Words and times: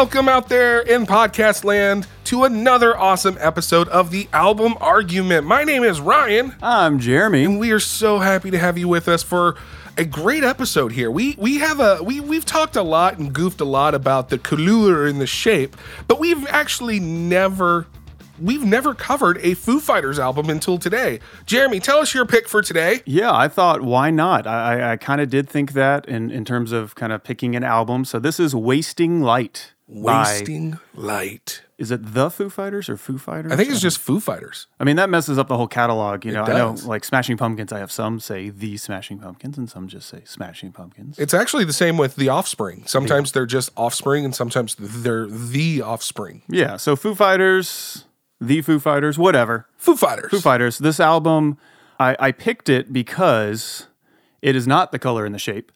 Welcome 0.00 0.30
out 0.30 0.48
there 0.48 0.80
in 0.80 1.04
podcast 1.04 1.62
land 1.62 2.06
to 2.24 2.44
another 2.44 2.96
awesome 2.96 3.36
episode 3.38 3.86
of 3.88 4.10
the 4.10 4.30
album 4.32 4.76
argument. 4.80 5.46
My 5.46 5.62
name 5.62 5.84
is 5.84 6.00
Ryan, 6.00 6.56
I'm 6.62 6.98
Jeremy. 6.98 7.44
and 7.44 7.60
we 7.60 7.70
are 7.72 7.78
so 7.78 8.18
happy 8.18 8.50
to 8.50 8.58
have 8.58 8.78
you 8.78 8.88
with 8.88 9.08
us 9.08 9.22
for 9.22 9.56
a 9.98 10.06
great 10.06 10.42
episode 10.42 10.92
here. 10.92 11.10
We 11.10 11.34
we 11.36 11.58
have 11.58 11.80
a 11.80 12.02
we 12.02 12.18
we've 12.18 12.46
talked 12.46 12.76
a 12.76 12.82
lot 12.82 13.18
and 13.18 13.30
goofed 13.30 13.60
a 13.60 13.66
lot 13.66 13.94
about 13.94 14.30
the 14.30 14.38
color 14.38 15.06
and 15.06 15.20
the 15.20 15.26
shape, 15.26 15.76
but 16.08 16.18
we've 16.18 16.46
actually 16.46 16.98
never 16.98 17.86
we've 18.40 18.64
never 18.64 18.94
covered 18.94 19.36
a 19.42 19.52
Foo 19.52 19.80
Fighters 19.80 20.18
album 20.18 20.48
until 20.48 20.78
today. 20.78 21.20
Jeremy, 21.44 21.78
tell 21.78 21.98
us 21.98 22.14
your 22.14 22.24
pick 22.24 22.48
for 22.48 22.62
today. 22.62 23.02
Yeah, 23.04 23.36
I 23.36 23.48
thought, 23.48 23.82
why 23.82 24.10
not? 24.10 24.46
I, 24.46 24.78
I, 24.78 24.92
I 24.92 24.96
kind 24.96 25.20
of 25.20 25.28
did 25.28 25.46
think 25.46 25.74
that 25.74 26.08
in, 26.08 26.30
in 26.30 26.46
terms 26.46 26.72
of 26.72 26.94
kind 26.94 27.12
of 27.12 27.22
picking 27.22 27.54
an 27.54 27.64
album. 27.64 28.06
So 28.06 28.18
this 28.18 28.40
is 28.40 28.54
Wasting 28.54 29.20
Light. 29.20 29.74
By- 29.90 30.22
Wasting 30.22 30.78
Light. 30.94 31.62
is 31.76 31.90
it 31.90 32.14
the 32.14 32.30
Foo 32.30 32.48
Fighters 32.48 32.88
or 32.88 32.96
Foo 32.96 33.18
Fighters? 33.18 33.50
I 33.50 33.56
think 33.56 33.68
it's 33.70 33.78
um, 33.78 33.82
just 33.82 33.98
Foo 33.98 34.20
Fighters. 34.20 34.66
I 34.78 34.84
mean, 34.84 34.96
that 34.96 35.10
messes 35.10 35.36
up 35.38 35.48
the 35.48 35.56
whole 35.56 35.66
catalog. 35.66 36.24
You 36.24 36.32
know, 36.32 36.44
I 36.44 36.52
know 36.52 36.70
does. 36.72 36.86
like 36.86 37.04
Smashing 37.04 37.36
Pumpkins, 37.36 37.72
I 37.72 37.78
have 37.80 37.90
some 37.90 38.20
say 38.20 38.50
the 38.50 38.76
Smashing 38.76 39.18
Pumpkins 39.18 39.58
and 39.58 39.68
some 39.68 39.88
just 39.88 40.08
say 40.08 40.22
Smashing 40.24 40.72
Pumpkins. 40.72 41.18
It's 41.18 41.34
actually 41.34 41.64
the 41.64 41.72
same 41.72 41.96
with 41.96 42.16
the 42.16 42.28
Offspring. 42.28 42.84
Sometimes 42.86 43.32
they're 43.32 43.46
just 43.46 43.70
Offspring, 43.76 44.24
and 44.24 44.34
sometimes 44.34 44.76
they're 44.78 45.26
the 45.26 45.82
Offspring. 45.82 46.42
yeah, 46.48 46.76
so 46.76 46.94
Foo 46.94 47.14
Fighters, 47.14 48.04
the 48.40 48.62
Foo 48.62 48.78
Fighters, 48.78 49.18
whatever. 49.18 49.66
Foo 49.76 49.96
Fighters. 49.96 50.30
Foo 50.30 50.40
Fighters. 50.40 50.78
This 50.78 51.00
album, 51.00 51.58
I, 51.98 52.16
I 52.20 52.32
picked 52.32 52.68
it 52.68 52.92
because 52.92 53.88
it 54.40 54.54
is 54.54 54.66
not 54.66 54.92
the 54.92 54.98
color 54.98 55.24
and 55.26 55.34
the 55.34 55.38
shape. 55.38 55.72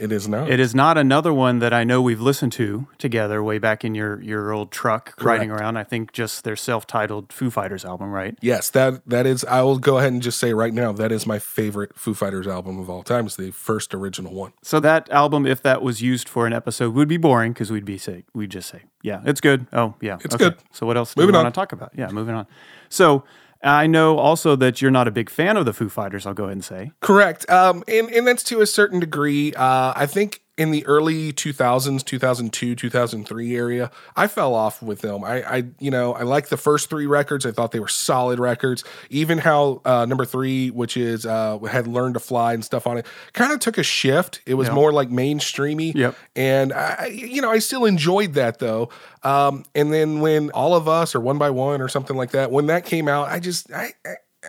It 0.00 0.10
is 0.10 0.26
now. 0.26 0.44
It 0.48 0.58
is 0.58 0.74
not 0.74 0.98
another 0.98 1.32
one 1.32 1.60
that 1.60 1.72
I 1.72 1.84
know 1.84 2.02
we've 2.02 2.20
listened 2.20 2.50
to 2.54 2.88
together 2.98 3.44
way 3.44 3.58
back 3.58 3.84
in 3.84 3.94
your 3.94 4.20
your 4.22 4.50
old 4.52 4.72
truck 4.72 5.14
riding 5.20 5.52
around. 5.52 5.76
I 5.76 5.84
think 5.84 6.12
just 6.12 6.42
their 6.42 6.56
self-titled 6.56 7.32
Foo 7.32 7.48
Fighters 7.48 7.84
album, 7.84 8.10
right? 8.10 8.36
yes, 8.42 8.70
that 8.70 9.08
that 9.08 9.24
is. 9.24 9.44
I 9.44 9.62
will 9.62 9.78
go 9.78 9.98
ahead 9.98 10.12
and 10.12 10.20
just 10.20 10.40
say 10.40 10.52
right 10.52 10.74
now 10.74 10.90
that 10.92 11.12
is 11.12 11.28
my 11.28 11.38
favorite 11.38 11.96
Foo 11.96 12.12
Fighters 12.12 12.48
album 12.48 12.80
of 12.80 12.90
all 12.90 13.04
time. 13.04 13.26
It's 13.26 13.36
the 13.36 13.52
first 13.52 13.94
original 13.94 14.34
one. 14.34 14.52
So 14.62 14.80
that 14.80 15.08
album, 15.10 15.46
if 15.46 15.62
that 15.62 15.80
was 15.80 16.02
used 16.02 16.28
for 16.28 16.44
an 16.48 16.52
episode, 16.52 16.92
would 16.94 17.06
be 17.08 17.16
boring 17.16 17.52
because 17.52 17.70
we'd 17.70 17.84
be 17.84 17.96
say 17.96 18.24
we'd 18.34 18.50
just 18.50 18.68
say, 18.68 18.82
yeah, 19.02 19.20
it's 19.24 19.40
good. 19.40 19.68
Oh, 19.72 19.94
yeah, 20.00 20.18
It's 20.24 20.34
okay. 20.34 20.46
good. 20.46 20.56
So 20.72 20.86
what 20.86 20.96
else 20.96 21.16
Moving 21.16 21.28
do 21.28 21.32
we 21.34 21.38
on. 21.38 21.44
want 21.44 21.54
to 21.54 21.60
talk 21.60 21.70
about? 21.72 21.92
Yeah, 21.96 22.08
moving 22.08 22.34
on. 22.34 22.48
So 22.88 23.22
I 23.64 23.86
know 23.86 24.18
also 24.18 24.56
that 24.56 24.82
you're 24.82 24.90
not 24.90 25.08
a 25.08 25.10
big 25.10 25.30
fan 25.30 25.56
of 25.56 25.64
the 25.64 25.72
Foo 25.72 25.88
Fighters. 25.88 26.26
I'll 26.26 26.34
go 26.34 26.44
ahead 26.44 26.52
and 26.52 26.64
say. 26.64 26.92
Correct. 27.00 27.48
Um, 27.48 27.82
and 27.88 28.10
and 28.10 28.26
that's 28.26 28.42
to 28.44 28.60
a 28.60 28.66
certain 28.66 29.00
degree. 29.00 29.54
Uh, 29.54 29.92
I 29.96 30.06
think 30.06 30.42
in 30.56 30.70
the 30.70 30.86
early 30.86 31.32
2000s, 31.32 32.04
2002, 32.04 32.76
2003 32.76 33.56
area, 33.56 33.90
I 34.14 34.26
fell 34.28 34.54
off 34.54 34.80
with 34.82 35.00
them. 35.00 35.24
I, 35.24 35.42
I 35.42 35.64
you 35.80 35.90
know, 35.90 36.12
I 36.14 36.22
liked 36.22 36.50
the 36.50 36.56
first 36.56 36.88
three 36.88 37.06
records. 37.06 37.44
I 37.44 37.50
thought 37.50 37.72
they 37.72 37.80
were 37.80 37.88
solid 37.88 38.38
records. 38.38 38.84
Even 39.10 39.38
how 39.38 39.80
uh, 39.84 40.06
number 40.06 40.24
three, 40.24 40.70
which 40.70 40.96
is 40.96 41.26
uh, 41.26 41.58
had 41.60 41.86
learned 41.88 42.14
to 42.14 42.20
fly 42.20 42.54
and 42.54 42.64
stuff 42.64 42.86
on 42.86 42.98
it, 42.98 43.06
kind 43.32 43.52
of 43.52 43.58
took 43.60 43.78
a 43.78 43.82
shift. 43.82 44.42
It 44.46 44.54
was 44.54 44.68
Yeah. 44.68 44.74
more 44.74 44.92
like 44.92 45.08
mainstreamy. 45.08 45.94
Yep. 45.94 46.14
And 46.36 46.72
I, 46.72 47.06
you 47.06 47.42
know, 47.42 47.50
I 47.50 47.58
still 47.58 47.84
enjoyed 47.84 48.34
that 48.34 48.60
though. 48.60 48.90
Um, 49.22 49.64
and 49.74 49.92
then 49.92 50.20
when 50.20 50.50
all 50.50 50.74
of 50.74 50.86
us 50.86 51.14
or 51.14 51.20
one 51.20 51.38
by 51.38 51.50
one 51.50 51.80
or 51.82 51.88
something 51.88 52.16
like 52.16 52.30
that, 52.30 52.50
when 52.52 52.66
that 52.66 52.84
came 52.84 53.08
out, 53.08 53.28
I 53.28 53.40
just 53.40 53.72
I. 53.72 53.92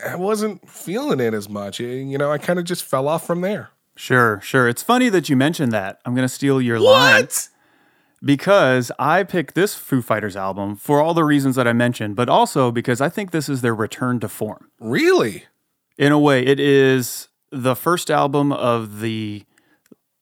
I 0.06 0.18
wasn't 0.18 0.70
feeling 0.70 1.22
it 1.22 1.34
as 1.34 1.48
much. 1.48 1.80
You 1.80 2.18
know, 2.18 2.30
I 2.30 2.38
kind 2.38 2.60
of 2.60 2.66
just 2.66 2.84
fell 2.84 3.08
off 3.08 3.26
from 3.26 3.40
there. 3.40 3.70
Sure, 3.96 4.40
sure. 4.42 4.68
It's 4.68 4.84
funny 4.84 5.10
that 5.10 5.30
you 5.30 5.36
mentioned 5.36 5.72
that. 5.72 6.00
I'm 6.06 6.14
going 6.16 6.28
to 6.28 6.34
steal 6.34 6.62
your 6.62 6.80
line. 6.80 7.28
because 8.24 8.92
I 8.98 9.24
picked 9.24 9.56
this 9.56 9.76
Foo 9.76 10.02
Fighters 10.02 10.36
album 10.36 10.76
for 10.76 11.02
all 11.02 11.14
the 11.14 11.24
reasons 11.24 11.56
that 11.56 11.68
I 11.68 11.74
mentioned, 11.74 12.16
but 12.16 12.28
also 12.30 12.72
because 12.72 13.00
I 13.02 13.10
think 13.10 13.32
this 13.32 13.48
is 13.50 13.62
their 13.62 13.76
return 13.76 14.20
to 14.22 14.28
form. 14.28 14.70
Really? 14.80 15.46
In 15.98 16.12
a 16.12 16.20
way, 16.20 16.46
it 16.46 16.60
is 16.60 17.30
the 17.52 17.76
first 17.76 18.10
album 18.12 18.52
of 18.52 19.00
the 19.02 19.44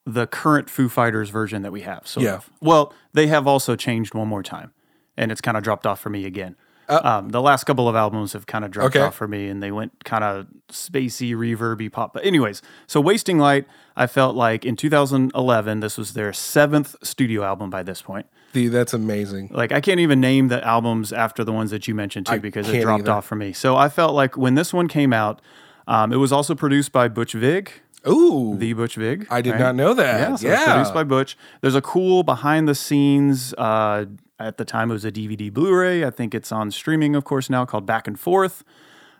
the 0.06 0.28
current 0.28 0.69
Foo 0.69 0.89
Fighters 0.89 1.29
version 1.29 1.62
that 1.62 1.72
we 1.72 1.79
have. 1.81 2.06
So, 2.06 2.19
Yeah. 2.19 2.41
well, 2.59 2.94
they 3.13 3.28
have 3.28 3.47
also 3.47 3.78
changed 3.78 4.13
one 4.13 4.28
more 4.28 4.44
time, 4.44 4.73
and 5.16 5.31
it's 5.31 5.39
kind 5.39 5.56
of 5.56 5.63
dropped 5.63 5.88
off 5.88 6.01
for 6.01 6.09
me 6.09 6.25
again. 6.25 6.57
Um, 6.89 7.29
the 7.29 7.41
last 7.41 7.63
couple 7.66 7.88
of 7.89 7.95
albums 7.95 8.33
have 8.33 8.45
kind 8.45 8.66
of 8.66 8.71
dropped 8.71 8.95
Uh, 8.95 8.99
Okay. 8.99 9.07
off 9.07 9.16
for 9.16 9.27
me, 9.27 9.47
and 9.47 9.61
they 9.63 9.71
went 9.71 10.03
kind 10.03 10.23
of 10.23 10.47
spacey, 10.69 11.33
reverby 11.35 11.91
pop. 11.91 12.13
But 12.13 12.25
anyways, 12.25 12.61
so 12.88 12.99
Wasting 13.01 13.38
Light, 13.39 13.66
I 13.95 14.07
felt 14.07 14.35
like 14.35 14.66
in 14.66 14.75
2011, 14.75 15.79
this 15.79 15.97
was 15.97 16.13
their 16.13 16.33
seventh 16.33 16.95
studio 17.03 17.44
album 17.44 17.69
by 17.69 17.83
this 17.83 18.01
point. 18.01 18.25
The, 18.53 18.67
that's 18.67 18.94
amazing. 18.94 19.49
Like 19.51 19.71
I 19.71 19.81
can't 19.81 19.99
even 19.99 20.19
name 20.19 20.47
the 20.49 20.63
albums 20.66 21.11
after 21.11 21.44
the 21.44 21.51
ones 21.51 21.71
that 21.71 21.88
you 21.88 21.95
mentioned 21.95 22.27
too 22.27 22.33
I 22.33 22.38
because 22.39 22.69
it 22.69 22.81
dropped 22.81 23.03
either. 23.03 23.11
off 23.13 23.25
for 23.25 23.35
me. 23.35 23.51
So 23.53 23.75
I 23.75 23.89
felt 23.89 24.13
like 24.13 24.38
when 24.38 24.53
this 24.55 24.71
one 24.73 24.88
came 24.88 25.11
out, 25.13 25.41
um, 25.88 26.13
it 26.13 26.17
was 26.17 26.31
also 26.31 26.53
produced 26.53 26.91
by 26.91 27.07
Butch 27.07 27.33
Vig, 27.33 27.71
Ooh, 28.07 28.55
the 28.57 28.73
Butch 28.73 28.95
Vig. 28.95 29.25
I 29.31 29.41
did 29.41 29.51
right? 29.51 29.59
not 29.59 29.75
know 29.75 29.94
that. 29.95 30.19
Yeah, 30.19 30.29
Yeah, 30.29 30.35
so 30.35 30.47
it's 30.51 30.63
produced 30.65 30.94
by 30.94 31.03
Butch. 31.03 31.38
There's 31.61 31.75
a 31.75 31.81
cool 31.81 32.21
behind 32.23 32.67
the 32.67 32.75
scenes. 32.75 33.53
Uh, 33.57 34.05
at 34.43 34.57
the 34.57 34.65
time, 34.65 34.89
it 34.89 34.93
was 34.93 35.05
a 35.05 35.11
DVD 35.11 35.51
Blu-ray. 35.51 36.05
I 36.05 36.09
think 36.09 36.35
it's 36.35 36.51
on 36.51 36.71
streaming, 36.71 37.15
of 37.15 37.23
course, 37.23 37.49
now 37.49 37.65
called 37.65 37.85
Back 37.85 38.07
and 38.07 38.19
Forth. 38.19 38.63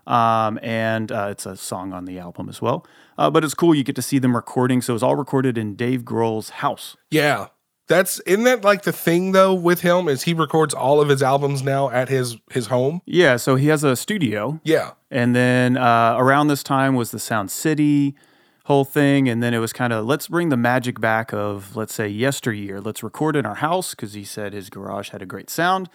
Um, 0.06 0.60
and 0.62 1.12
uh, 1.12 1.28
it's 1.32 1.46
a 1.46 1.56
song 1.56 1.94
on 1.94 2.06
the 2.06 2.20
album 2.20 2.50
as 2.50 2.62
well. 2.62 2.86
Uh, 3.18 3.30
but 3.30 3.44
it's 3.44 3.54
cool. 3.54 3.74
You 3.74 3.84
get 3.84 3.96
to 3.96 4.02
see 4.02 4.20
them 4.20 4.36
recording. 4.36 4.82
So 4.82 4.94
it's 4.94 5.04
all 5.04 5.16
recorded 5.16 5.58
in 5.58 5.76
Dave 5.76 6.02
Grohl's 6.04 6.50
house. 6.50 6.98
yeah. 7.10 7.48
That's 7.88 8.22
isn't 8.22 8.46
that 8.46 8.64
like 8.64 8.84
the 8.84 8.94
thing 8.94 9.34
though 9.34 9.54
with 9.54 9.82
him 9.82 10.08
is 10.08 10.24
he 10.24 10.34
records 10.34 10.74
all 10.74 11.02
of 11.02 11.10
his 11.10 11.22
albums 11.22 11.64
now 11.64 11.90
at 11.90 12.08
his 12.08 12.38
his 12.50 12.68
home. 12.68 13.02
Yeah. 13.06 13.36
So 13.36 13.58
he 13.58 13.68
has 13.68 13.84
a 13.84 13.98
studio. 13.98 14.62
Yeah, 14.64 14.92
And 15.12 15.36
then 15.36 15.76
uh, 15.76 16.16
around 16.18 16.48
this 16.48 16.64
time 16.64 16.96
was 16.96 17.12
the 17.12 17.20
Sound 17.20 17.52
City 17.52 18.16
whole 18.64 18.86
thing. 18.86 19.28
And 19.30 19.42
then 19.44 19.54
it 19.54 19.60
was 19.60 19.74
kind 19.74 19.92
of 19.94 20.06
let's 20.06 20.28
bring 20.28 20.50
the 20.50 20.58
magic 20.58 21.00
back 21.00 21.34
of, 21.34 21.76
let's 21.76 21.94
say, 21.94 22.08
yesteryear. 22.08 22.80
Let's 22.82 23.04
record 23.04 23.36
in 23.36 23.46
our 23.46 23.56
house 23.56 23.92
because 23.92 24.14
he 24.14 24.24
said 24.24 24.54
his 24.54 24.70
garage 24.70 25.10
had 25.10 25.22
a 25.22 25.26
great 25.26 25.50
sound. 25.50 25.90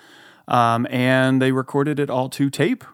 Um, 0.46 0.86
and 0.90 1.40
they 1.42 1.52
recorded 1.52 1.98
it 2.00 2.08
all 2.08 2.28
to 2.30 2.48
tape. 2.50 2.84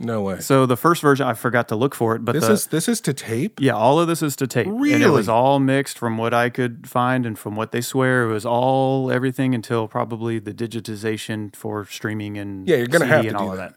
no 0.00 0.20
way. 0.22 0.40
So 0.40 0.66
the 0.66 0.76
first 0.76 1.00
version, 1.00 1.26
I 1.28 1.34
forgot 1.34 1.68
to 1.68 1.76
look 1.76 1.94
for 1.94 2.16
it, 2.16 2.24
but 2.24 2.32
This 2.32 2.46
the, 2.46 2.52
is 2.52 2.66
this 2.66 2.88
is 2.88 3.00
to 3.02 3.12
tape. 3.14 3.60
yeah, 3.60 3.74
all 3.74 4.00
of 4.00 4.08
this 4.08 4.20
is 4.20 4.34
to 4.36 4.46
tape. 4.48 4.66
Really, 4.68 4.94
And 4.94 5.02
it 5.04 5.10
was 5.10 5.28
all 5.28 5.60
mixed 5.60 5.96
from 5.96 6.18
what 6.18 6.34
I 6.34 6.50
could 6.50 6.88
find 6.88 7.24
and 7.24 7.38
from 7.38 7.54
what 7.54 7.70
they 7.70 7.80
swear. 7.80 8.24
It 8.28 8.32
was 8.32 8.44
all 8.44 9.12
everything 9.12 9.54
until 9.54 9.86
probably 9.86 10.40
the 10.40 10.52
digitization 10.52 11.54
for 11.54 11.84
streaming 11.84 12.36
and 12.38 12.68
Yeah, 12.68 12.76
you're 12.78 12.86
gonna 12.88 13.04
CD 13.04 13.10
have 13.14 13.22
to 13.22 13.28
and 13.28 13.38
do 13.38 13.44
all 13.44 13.50
of 13.52 13.56
that. 13.58 13.74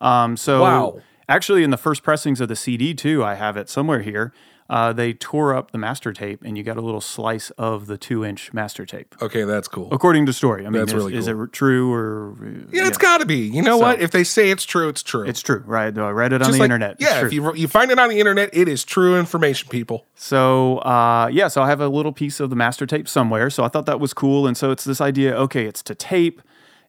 that. 0.00 0.06
Um, 0.06 0.36
so 0.36 0.60
Wow. 0.62 0.98
Actually, 1.30 1.62
in 1.62 1.70
the 1.70 1.78
first 1.78 2.02
pressings 2.02 2.40
of 2.40 2.48
the 2.48 2.56
CD 2.56 2.92
too, 2.92 3.24
I 3.24 3.34
have 3.34 3.56
it 3.56 3.70
somewhere 3.70 4.00
here. 4.00 4.32
Uh, 4.68 4.92
they 4.92 5.12
tore 5.12 5.52
up 5.52 5.72
the 5.72 5.78
master 5.78 6.12
tape, 6.12 6.42
and 6.44 6.56
you 6.56 6.62
got 6.62 6.76
a 6.76 6.80
little 6.80 7.00
slice 7.00 7.50
of 7.58 7.88
the 7.88 7.98
two-inch 7.98 8.52
master 8.52 8.86
tape, 8.86 9.16
Okay, 9.20 9.42
that's 9.42 9.66
cool. 9.66 9.88
according 9.90 10.26
to 10.26 10.32
story. 10.32 10.64
I 10.64 10.70
mean, 10.70 10.74
That's 10.80 10.92
is, 10.92 10.94
really 10.94 11.14
is 11.16 11.26
it 11.26 11.36
true 11.52 11.92
or 11.92 12.36
Yeah, 12.70 12.86
it's 12.86 12.96
got 12.96 13.18
to 13.18 13.26
be. 13.26 13.38
You 13.48 13.62
know 13.62 13.78
what? 13.78 14.00
If 14.00 14.12
they 14.12 14.22
say 14.22 14.52
it's 14.52 14.62
true, 14.64 14.88
it's 14.88 15.02
true. 15.02 15.26
It's 15.26 15.42
true, 15.42 15.64
right? 15.66 15.96
I 15.98 16.10
read 16.10 16.32
it 16.32 16.40
on 16.40 16.52
the 16.52 16.58
like- 16.58 16.66
internet. 16.66 16.92
It's 16.92 17.02
Yeah, 17.02 17.18
true. 17.18 17.26
if 17.26 17.32
you 17.32 17.54
you 17.56 17.66
find 17.66 17.90
it 17.90 17.98
on 17.98 18.10
the 18.10 18.20
internet, 18.20 18.50
it 18.52 18.68
is 18.68 18.84
true 18.84 19.18
information, 19.18 19.68
people. 19.70 20.06
So 20.14 20.78
uh, 20.78 21.28
yeah, 21.32 21.48
so 21.48 21.62
I 21.62 21.66
have 21.68 21.80
a 21.80 21.88
little 21.88 22.12
piece 22.12 22.38
of 22.38 22.48
the 22.50 22.56
master 22.56 22.86
tape 22.86 23.08
somewhere. 23.08 23.50
So 23.50 23.64
I 23.64 23.68
thought 23.68 23.86
that 23.86 23.98
was 23.98 24.14
cool, 24.14 24.46
and 24.46 24.56
so 24.56 24.70
it's 24.70 24.84
this 24.84 25.00
idea. 25.00 25.34
Okay, 25.34 25.66
it's 25.66 25.82
to 25.82 25.96
tape. 25.96 26.40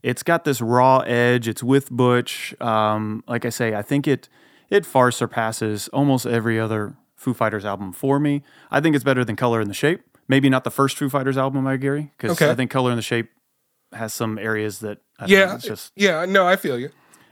It's 0.03 0.23
got 0.23 0.44
this 0.45 0.62
raw 0.62 1.00
edge. 1.00 1.47
It's 1.47 1.62
with 1.63 1.89
Butch. 1.91 2.56
Um, 2.62 3.23
like 3.28 3.45
I 3.45 3.50
say, 3.50 3.75
I 3.75 3.81
think 3.81 4.07
it 4.07 4.28
it 4.69 4.85
far 4.85 5.12
surpasses 5.12 5.88
almost 5.89 6.26
every 6.26 6.59
other 6.59 6.96
Foo 7.16 7.34
Fighters 7.34 7.66
album 7.66 7.91
for 7.93 8.20
me. 8.20 8.41
I 8.72 8.79
think 8.81 8.96
it's 8.96 9.03
better 9.03 9.23
than 9.26 9.35
Color 9.35 9.61
and 9.61 9.70
the 9.70 9.73
Shape. 9.76 10.02
Maybe 10.28 10.49
not 10.49 10.64
the 10.64 10.72
first 10.72 10.97
Foo 10.97 11.09
Fighters 11.09 11.37
album 11.37 11.66
by 11.66 11.78
Gary, 11.78 12.11
because 12.17 12.31
Okay. 12.41 12.49
I 12.49 12.55
think 12.55 12.72
Color 12.72 12.91
and 12.91 12.97
the 12.97 13.02
Shape 13.03 13.29
has 13.93 14.14
some 14.14 14.37
areas 14.40 14.79
that 14.79 14.99
I 15.20 15.26
Yeah, 15.26 15.55
it's 15.55 15.66
just 15.66 15.91
yeah. 15.96 16.26
No, 16.26 16.47
I 16.47 16.55
feel 16.55 16.79
you. 16.79 16.90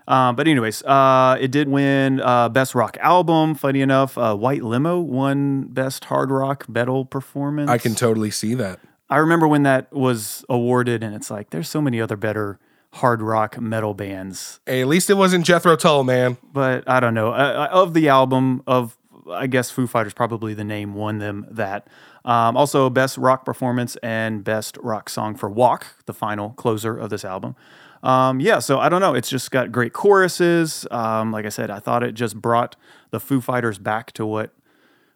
um, 0.08 0.36
but 0.36 0.48
anyways, 0.48 0.84
uh, 0.84 1.38
it 1.40 1.50
did 1.52 1.70
win 1.70 2.20
uh, 2.22 2.50
best 2.50 2.76
rock 2.76 2.98
album. 3.00 3.56
Funny 3.56 3.82
enough, 3.82 4.18
uh, 4.18 4.36
White 4.36 4.64
Limo 4.64 5.00
won 5.00 5.64
best 5.70 6.06
hard 6.06 6.30
rock 6.30 6.68
metal 6.68 7.06
performance. 7.06 7.70
I 7.70 7.78
can 7.78 7.96
totally 7.96 8.32
see 8.32 8.54
that. 8.56 8.80
I 9.10 9.18
remember 9.18 9.48
when 9.48 9.64
that 9.64 9.92
was 9.92 10.46
awarded, 10.50 11.04
and 11.04 11.16
it's 11.16 11.32
like 11.32 11.50
there's 11.50 11.70
so 11.70 11.82
many 11.82 12.00
other 12.00 12.16
better 12.16 12.60
hard 12.94 13.22
rock 13.22 13.60
metal 13.60 13.94
bands, 13.94 14.60
Hey, 14.66 14.82
at 14.82 14.88
least 14.88 15.10
it 15.12 15.14
wasn't 15.14 15.46
Jethro 15.46 15.76
Tull, 15.76 16.04
man. 16.04 16.38
but 16.52 16.90
I 16.90 17.00
don't 17.00 17.14
know. 17.14 17.30
Uh, 17.32 17.68
of 17.72 17.94
the 17.94 18.10
album 18.10 18.64
of 18.66 18.98
I 19.32 19.46
guess 19.46 19.70
Foo 19.70 19.86
Fighters 19.86 20.14
probably 20.14 20.56
the 20.56 20.64
name 20.64 20.96
won 20.96 21.20
them 21.20 21.46
that. 21.52 21.88
Um, 22.26 22.58
also, 22.58 22.90
best 22.90 23.18
rock 23.18 23.46
performance 23.46 23.96
and 23.98 24.44
best 24.44 24.78
rock 24.82 25.08
song 25.10 25.36
for 25.36 25.50
Walk, 25.50 25.86
the 26.06 26.14
final 26.14 26.50
closer 26.52 26.98
of 26.98 27.10
this 27.12 27.24
album. 27.24 27.56
Um, 28.02 28.40
yeah, 28.40 28.60
so 28.60 28.80
I 28.80 28.90
don't 28.90 29.02
know. 29.02 29.14
It's 29.14 29.30
just 29.30 29.52
got 29.52 29.72
great 29.72 29.94
choruses. 29.94 30.88
Um, 30.90 31.32
like 31.32 31.46
I 31.46 31.50
said, 31.50 31.70
I 31.70 31.80
thought 31.80 32.02
it 32.02 32.14
just 32.14 32.42
brought 32.42 32.76
the 33.12 33.20
Foo 33.20 33.40
Fighters 33.42 33.78
back 33.78 34.12
to 34.14 34.26
what 34.26 34.52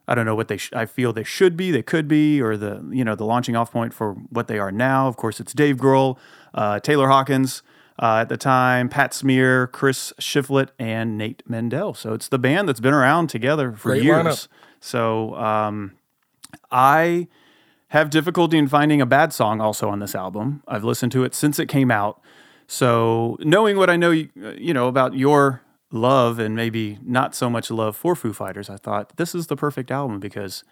I 0.07 0.15
don't 0.15 0.25
know 0.25 0.35
what 0.35 0.47
they 0.49 0.57
sh- 0.57 0.73
I 0.73 0.85
feel 0.85 1.13
they 1.13 1.23
should 1.23 1.55
be, 1.55 1.71
they 1.71 1.81
could 1.83 2.07
be, 2.07 2.41
or 2.41 2.57
the 2.57 2.85
you 2.91 3.03
know 3.05 3.15
the 3.15 3.25
launching 3.25 3.55
off 3.55 3.71
point 3.71 3.93
for 3.93 4.13
what 4.13 4.47
they 4.47 4.59
are 4.59 4.71
now. 4.71 5.07
Of 5.07 5.15
course, 5.17 5.39
it's 5.39 5.53
Dave 5.53 5.77
Grohl, 5.77 6.17
uh, 6.53 6.79
Taylor 6.79 7.07
Hawkins 7.07 7.63
uh, 8.01 8.17
at 8.21 8.29
the 8.29 8.37
time, 8.37 8.89
Pat 8.89 9.13
Smear, 9.13 9.67
Chris 9.67 10.11
Shiflett, 10.19 10.69
and 10.77 11.17
Nate 11.17 11.41
Mendel. 11.47 11.93
So 11.93 12.13
it's 12.13 12.27
the 12.27 12.39
band 12.39 12.67
that's 12.67 12.79
been 12.81 12.93
around 12.93 13.27
together 13.29 13.71
for 13.71 13.89
Great 13.89 14.03
years. 14.03 14.25
lineup. 14.25 14.47
So 14.81 15.35
um, 15.35 15.93
I 16.71 17.27
have 17.89 18.09
difficulty 18.09 18.57
in 18.57 18.67
finding 18.67 18.99
a 19.01 19.05
bad 19.05 19.31
song 19.31 19.61
also 19.61 19.87
on 19.89 19.99
this 19.99 20.15
album. 20.15 20.63
I've 20.67 20.83
listened 20.83 21.11
to 21.13 21.23
it 21.23 21.33
since 21.35 21.59
it 21.59 21.67
came 21.67 21.91
out. 21.91 22.19
So 22.67 23.37
knowing 23.39 23.77
what 23.77 23.89
I 23.89 23.95
know, 23.95 24.11
you 24.11 24.73
know 24.73 24.87
about 24.87 25.13
your 25.15 25.61
love 25.93 26.39
and 26.39 26.55
maybe 26.55 26.97
not 27.03 27.35
so 27.35 27.49
much 27.49 27.71
love 27.71 27.95
for 27.95 28.15
Foo 28.15 28.33
Fighters, 28.33 28.69
I 28.69 28.77
thought 28.77 29.15
this 29.17 29.33
is 29.33 29.47
the 29.47 29.55
perfect 29.55 29.91
album 29.91 30.19
because 30.19 30.63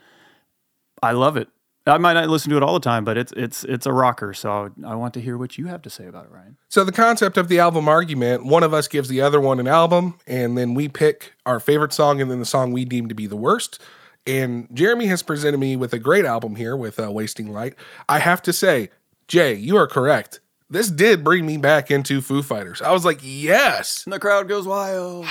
I 1.02 1.12
love 1.12 1.38
it. 1.38 1.48
I 1.88 1.98
might 1.98 2.14
not 2.14 2.30
listen 2.30 2.52
to 2.52 2.58
it 2.58 2.64
all 2.64 2.76
the 2.76 2.80
time, 2.80 3.04
but 3.04 3.18
it's 3.18 3.32
it's 3.32 3.64
it's 3.64 3.88
a 3.88 3.94
rocker. 3.94 4.34
So 4.34 4.72
I 4.86 4.94
want 4.96 5.16
to 5.16 5.22
hear 5.22 5.36
what 5.36 5.58
you 5.58 5.66
have 5.66 5.82
to 5.84 5.90
say 5.90 6.06
about 6.06 6.26
it, 6.26 6.32
Ryan. 6.32 6.58
So 6.70 6.84
the 6.84 6.92
concept 6.92 7.38
of 7.38 7.48
the 7.48 7.58
album 7.58 7.88
argument, 7.88 8.46
one 8.46 8.62
of 8.62 8.72
us 8.72 8.88
gives 8.88 9.10
the 9.10 9.22
other 9.22 9.42
one 9.42 9.60
an 9.60 9.68
album, 9.68 10.20
and 10.28 10.58
then 10.58 10.76
we 10.76 10.90
pick 10.90 11.34
our 11.46 11.60
favorite 11.60 11.92
song 11.92 12.22
and 12.22 12.30
then 12.30 12.40
the 12.40 12.46
song 12.46 12.72
we 12.72 12.86
deem 12.86 13.10
to 13.10 13.16
be 13.16 13.26
the 13.26 13.36
worst. 13.36 13.82
And 14.28 14.68
Jeremy 14.72 15.08
has 15.08 15.24
presented 15.24 15.58
me 15.58 15.76
with 15.76 15.94
a 15.94 16.00
great 16.00 16.26
album 16.26 16.56
here 16.56 16.78
with 16.78 17.00
uh, 17.00 17.12
Wasting 17.12 17.52
Light. 17.52 17.74
I 18.08 18.20
have 18.20 18.44
to 18.44 18.54
say, 18.54 18.90
Jay, 19.28 19.56
you 19.56 19.76
are 19.78 19.88
correct. 19.88 20.40
This 20.72 20.90
did 20.90 21.22
bring 21.22 21.46
me 21.46 21.58
back 21.58 21.92
into 21.92 22.22
Foo 22.22 22.42
Fighters. 22.42 22.82
I 22.82 22.94
was 22.94 23.04
like, 23.04 23.20
yes, 23.22 24.06
And 24.06 24.14
the 24.14 24.20
crowd 24.20 24.48
goes 24.48 24.66
wild. 24.66 25.28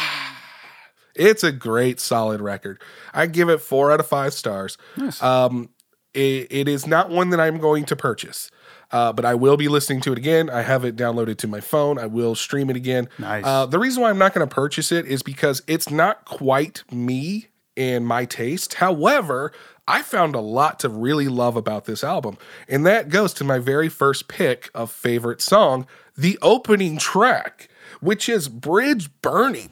it's 1.14 1.42
a 1.42 1.50
great, 1.50 1.98
solid 1.98 2.42
record. 2.42 2.80
I 3.14 3.26
give 3.26 3.48
it 3.48 3.62
four 3.62 3.90
out 3.90 4.00
of 4.00 4.06
five 4.06 4.34
stars. 4.34 4.76
Um, 5.22 5.70
it, 6.12 6.48
it 6.50 6.68
is 6.68 6.86
not 6.86 7.08
one 7.08 7.30
that 7.30 7.40
I'm 7.40 7.56
going 7.56 7.86
to 7.86 7.96
purchase, 7.96 8.50
uh, 8.92 9.14
but 9.14 9.24
I 9.24 9.34
will 9.34 9.56
be 9.56 9.68
listening 9.68 10.02
to 10.02 10.12
it 10.12 10.18
again. 10.18 10.50
I 10.50 10.60
have 10.60 10.84
it 10.84 10.94
downloaded 10.94 11.38
to 11.38 11.48
my 11.48 11.60
phone. 11.60 11.98
I 11.98 12.04
will 12.04 12.34
stream 12.34 12.68
it 12.68 12.76
again. 12.76 13.08
Nice. 13.18 13.44
Uh, 13.46 13.64
the 13.64 13.78
reason 13.78 14.02
why 14.02 14.10
I'm 14.10 14.18
not 14.18 14.34
going 14.34 14.46
to 14.46 14.54
purchase 14.54 14.92
it 14.92 15.06
is 15.06 15.22
because 15.22 15.62
it's 15.66 15.88
not 15.88 16.26
quite 16.26 16.84
me 16.92 17.46
and 17.78 18.06
my 18.06 18.26
taste. 18.26 18.74
However, 18.74 19.52
I 19.90 20.02
found 20.02 20.36
a 20.36 20.40
lot 20.40 20.78
to 20.80 20.88
really 20.88 21.26
love 21.26 21.56
about 21.56 21.84
this 21.84 22.04
album, 22.04 22.38
and 22.68 22.86
that 22.86 23.08
goes 23.08 23.34
to 23.34 23.44
my 23.44 23.58
very 23.58 23.88
first 23.88 24.28
pick 24.28 24.70
of 24.72 24.92
favorite 24.92 25.42
song, 25.42 25.84
the 26.16 26.38
opening 26.40 26.96
track, 26.96 27.68
which 28.00 28.28
is 28.28 28.48
Bridge 28.48 29.10
Burning. 29.20 29.70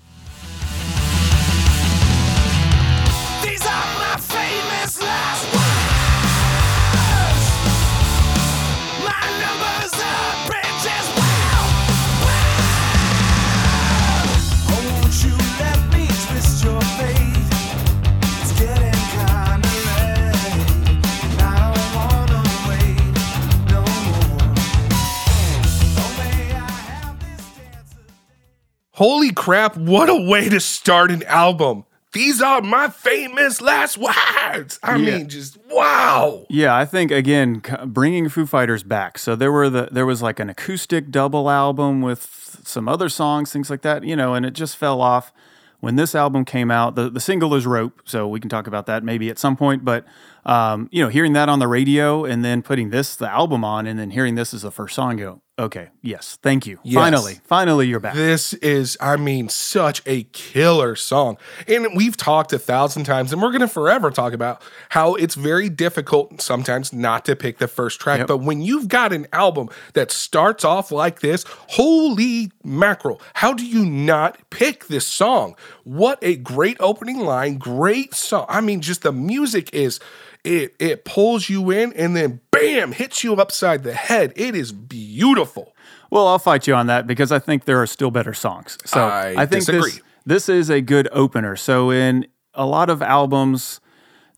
Holy 28.99 29.31
crap, 29.31 29.77
what 29.77 30.09
a 30.09 30.17
way 30.29 30.49
to 30.49 30.59
start 30.59 31.13
an 31.13 31.23
album. 31.23 31.85
These 32.15 32.43
are 32.43 32.61
my 32.61 32.89
famous 32.89 33.61
last 33.61 33.97
words. 33.97 34.81
I 34.83 34.97
Yeah. 34.97 35.19
mean, 35.19 35.29
just 35.29 35.57
wow. 35.71 36.45
Yeah, 36.51 36.75
I 36.77 36.85
think 36.85 37.13
again 37.13 37.63
bringing 37.87 38.29
Foo 38.29 38.45
Fighters 38.45 38.83
back. 38.83 39.17
So 39.19 39.37
there 39.37 39.53
were 39.53 39.71
the 39.71 39.89
there 39.93 40.05
was 40.05 40.21
like 40.21 40.41
an 40.41 40.51
acoustic 40.51 41.13
double 41.13 41.49
album 41.49 42.03
with 42.03 42.59
some 42.65 42.89
other 42.89 43.09
songs, 43.09 43.53
things 43.53 43.71
like 43.71 43.83
that, 43.83 44.03
you 44.03 44.17
know, 44.17 44.35
and 44.35 44.45
it 44.45 44.51
just 44.55 44.77
fell 44.77 45.01
off 45.01 45.33
when 45.79 45.95
this 45.95 46.17
album 46.17 46.45
came 46.45 46.73
out. 46.73 46.97
The 46.97 47.09
the 47.09 47.21
single 47.21 47.55
is 47.55 47.67
Rope, 47.69 48.03
so 48.05 48.27
we 48.27 48.41
can 48.41 48.51
talk 48.51 48.67
about 48.67 48.87
that 48.87 49.05
maybe 49.05 49.31
at 49.31 49.39
some 49.39 49.55
point, 49.55 49.85
but 49.85 50.05
um, 50.49 50.89
you 50.91 51.03
know, 51.03 51.11
hearing 51.11 51.35
that 51.35 51.51
on 51.51 51.59
the 51.59 51.69
radio 51.69 52.25
and 52.25 52.43
then 52.43 52.63
putting 52.63 52.89
this 52.89 53.15
the 53.15 53.29
album 53.29 53.65
on 53.65 53.87
and 53.87 53.99
then 53.99 54.11
hearing 54.11 54.35
this 54.35 54.55
as 54.55 54.63
the 54.63 54.71
first 54.71 54.95
song 54.95 55.19
go, 55.19 55.43
okay, 55.59 55.91
yes, 56.01 56.39
thank 56.43 56.67
you. 56.67 56.79
Yes. 56.85 56.95
Finally, 56.95 57.35
finally 57.45 57.87
you're 57.87 58.01
back. 58.01 58.15
This 58.15 58.55
is, 58.55 58.97
I 58.99 59.17
mean, 59.17 59.51
such 59.51 60.01
a 60.07 60.23
killer 60.33 60.97
song. 60.97 61.37
And 61.67 61.89
we've 61.95 62.17
talked 62.17 62.55
a 62.55 62.59
thousand 62.59 63.05
times, 63.05 63.31
and 63.31 63.43
we're 63.43 63.51
going 63.51 63.61
to 63.61 63.69
forever 63.69 64.11
talk 64.11 64.33
about 64.33 64.63
how 64.89 65.17
it's 65.17 65.35
very 65.35 65.69
difficult 65.69 66.41
sometimes 66.41 66.95
not 66.95 67.27
to 67.27 67.37
pick 67.37 67.59
the 67.59 67.69
first 67.69 68.01
track. 68.01 68.21
Yep. 68.21 68.29
But 68.29 68.39
when 68.39 68.63
you've 68.63 68.89
got 68.89 69.13
an 69.13 69.27
album 69.35 69.69
that 69.93 70.11
starts 70.11 70.65
off 70.65 70.91
like 70.91 71.21
this, 71.21 71.45
holy 71.49 72.53
mackerel, 72.65 73.21
how 73.35 73.53
do 73.53 73.67
you 73.67 73.85
not 73.85 74.39
pick 74.49 74.87
this 74.87 75.07
song? 75.07 75.57
What 75.85 76.19
a 76.23 76.37
great 76.37 76.79
opening 76.81 77.19
line, 77.19 77.59
great 77.59 78.15
song. 78.15 78.47
I 78.49 78.63
mean, 78.63 78.81
just 78.81 79.03
the 79.03 79.13
music 79.13 79.75
is. 79.75 80.01
It, 80.45 80.75
it 80.79 81.05
pulls 81.05 81.49
you 81.49 81.71
in 81.71 81.93
and 81.95 82.17
then 82.17 82.41
bam 82.51 82.93
hits 82.93 83.25
you 83.25 83.35
upside 83.35 83.83
the 83.83 83.95
head. 83.95 84.33
It 84.37 84.55
is 84.55 84.73
beautiful. 84.73 85.75
Well, 86.11 86.27
I'll 86.27 86.39
fight 86.39 86.67
you 86.67 86.75
on 86.75 86.87
that 86.87 87.07
because 87.07 87.33
I 87.33 87.39
think 87.39 87.65
there 87.65 87.81
are 87.83 87.87
still 87.87 88.11
better 88.11 88.33
songs. 88.35 88.79
So 88.85 89.07
I 89.07 89.35
I, 89.37 89.47
think 89.47 89.67
disagree. 89.67 89.91
this 89.91 90.01
this 90.25 90.49
is 90.49 90.71
a 90.71 90.81
good 90.81 91.09
opener. 91.13 91.57
So 91.57 91.91
in 91.91 92.27
a 92.55 92.67
lot 92.67 92.89
of 92.91 93.03
albums, 93.03 93.81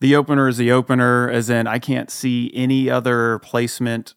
the 0.00 0.16
opener 0.16 0.48
is 0.48 0.56
the 0.56 0.72
opener, 0.72 1.28
as 1.30 1.50
in 1.50 1.66
I 1.66 1.78
can't 1.78 2.10
see 2.10 2.50
any 2.54 2.90
other 2.90 3.38
placement. 3.40 4.14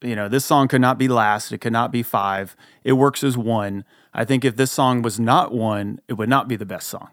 You 0.00 0.16
know, 0.16 0.28
this 0.28 0.44
song 0.44 0.68
could 0.68 0.80
not 0.80 0.98
be 0.98 1.08
last. 1.08 1.50
It 1.52 1.58
could 1.58 1.72
not 1.72 1.90
be 1.90 2.02
five. 2.02 2.56
It 2.84 2.92
works 2.92 3.24
as 3.24 3.36
one. 3.36 3.84
I 4.12 4.24
think 4.24 4.44
if 4.44 4.56
this 4.56 4.70
song 4.70 5.02
was 5.02 5.18
not 5.18 5.52
one, 5.52 6.00
it 6.08 6.14
would 6.14 6.28
not 6.28 6.46
be 6.46 6.56
the 6.56 6.66
best 6.66 6.88
song. 6.88 7.08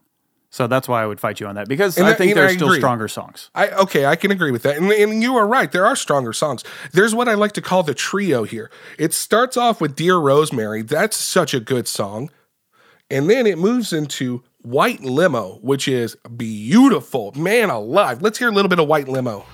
So 0.54 0.68
that's 0.68 0.88
why 0.88 1.02
I 1.02 1.06
would 1.08 1.22
fight 1.22 1.40
you 1.40 1.48
on 1.48 1.56
that 1.56 1.70
because 1.70 1.98
And 1.98 2.06
I 2.06 2.14
think 2.14 2.36
there 2.36 2.44
are 2.44 2.50
I 2.50 2.54
still 2.56 2.68
agree. 2.68 2.80
stronger 2.80 3.08
songs. 3.08 3.50
I 3.56 3.70
okay, 3.70 4.06
I 4.06 4.18
can 4.18 4.32
agree 4.32 4.52
with 4.52 4.64
that. 4.64 4.78
And, 4.78 4.92
and 4.92 5.24
you 5.24 5.38
are 5.38 5.48
right. 5.48 5.72
There 5.72 5.86
are 5.86 5.96
stronger 5.96 6.34
songs. 6.34 6.64
There's 6.92 7.16
what 7.16 7.30
I 7.30 7.36
like 7.36 7.54
to 7.54 7.62
call 7.62 7.84
the 7.84 7.94
trio 7.94 8.44
here. 8.44 8.70
It 9.00 9.14
starts 9.14 9.56
off 9.56 9.80
with 9.80 9.96
Dear 9.96 10.18
Rosemary. 10.18 10.82
That's 10.82 11.16
such 11.16 11.54
a 11.54 11.62
good 11.62 11.88
song. 11.88 12.30
And 13.10 13.30
then 13.30 13.48
it 13.48 13.58
moves 13.58 13.94
into 13.94 14.44
White 14.62 15.02
Limo, 15.02 15.60
which 15.62 15.88
is 15.88 16.16
beautiful. 16.36 17.32
Man 17.36 17.70
alive. 17.70 18.22
Let's 18.22 18.38
hear 18.38 18.50
a 18.50 18.52
little 18.52 18.70
bit 18.70 18.80
of 18.80 18.88
White 18.88 19.08
Limo. 19.08 19.46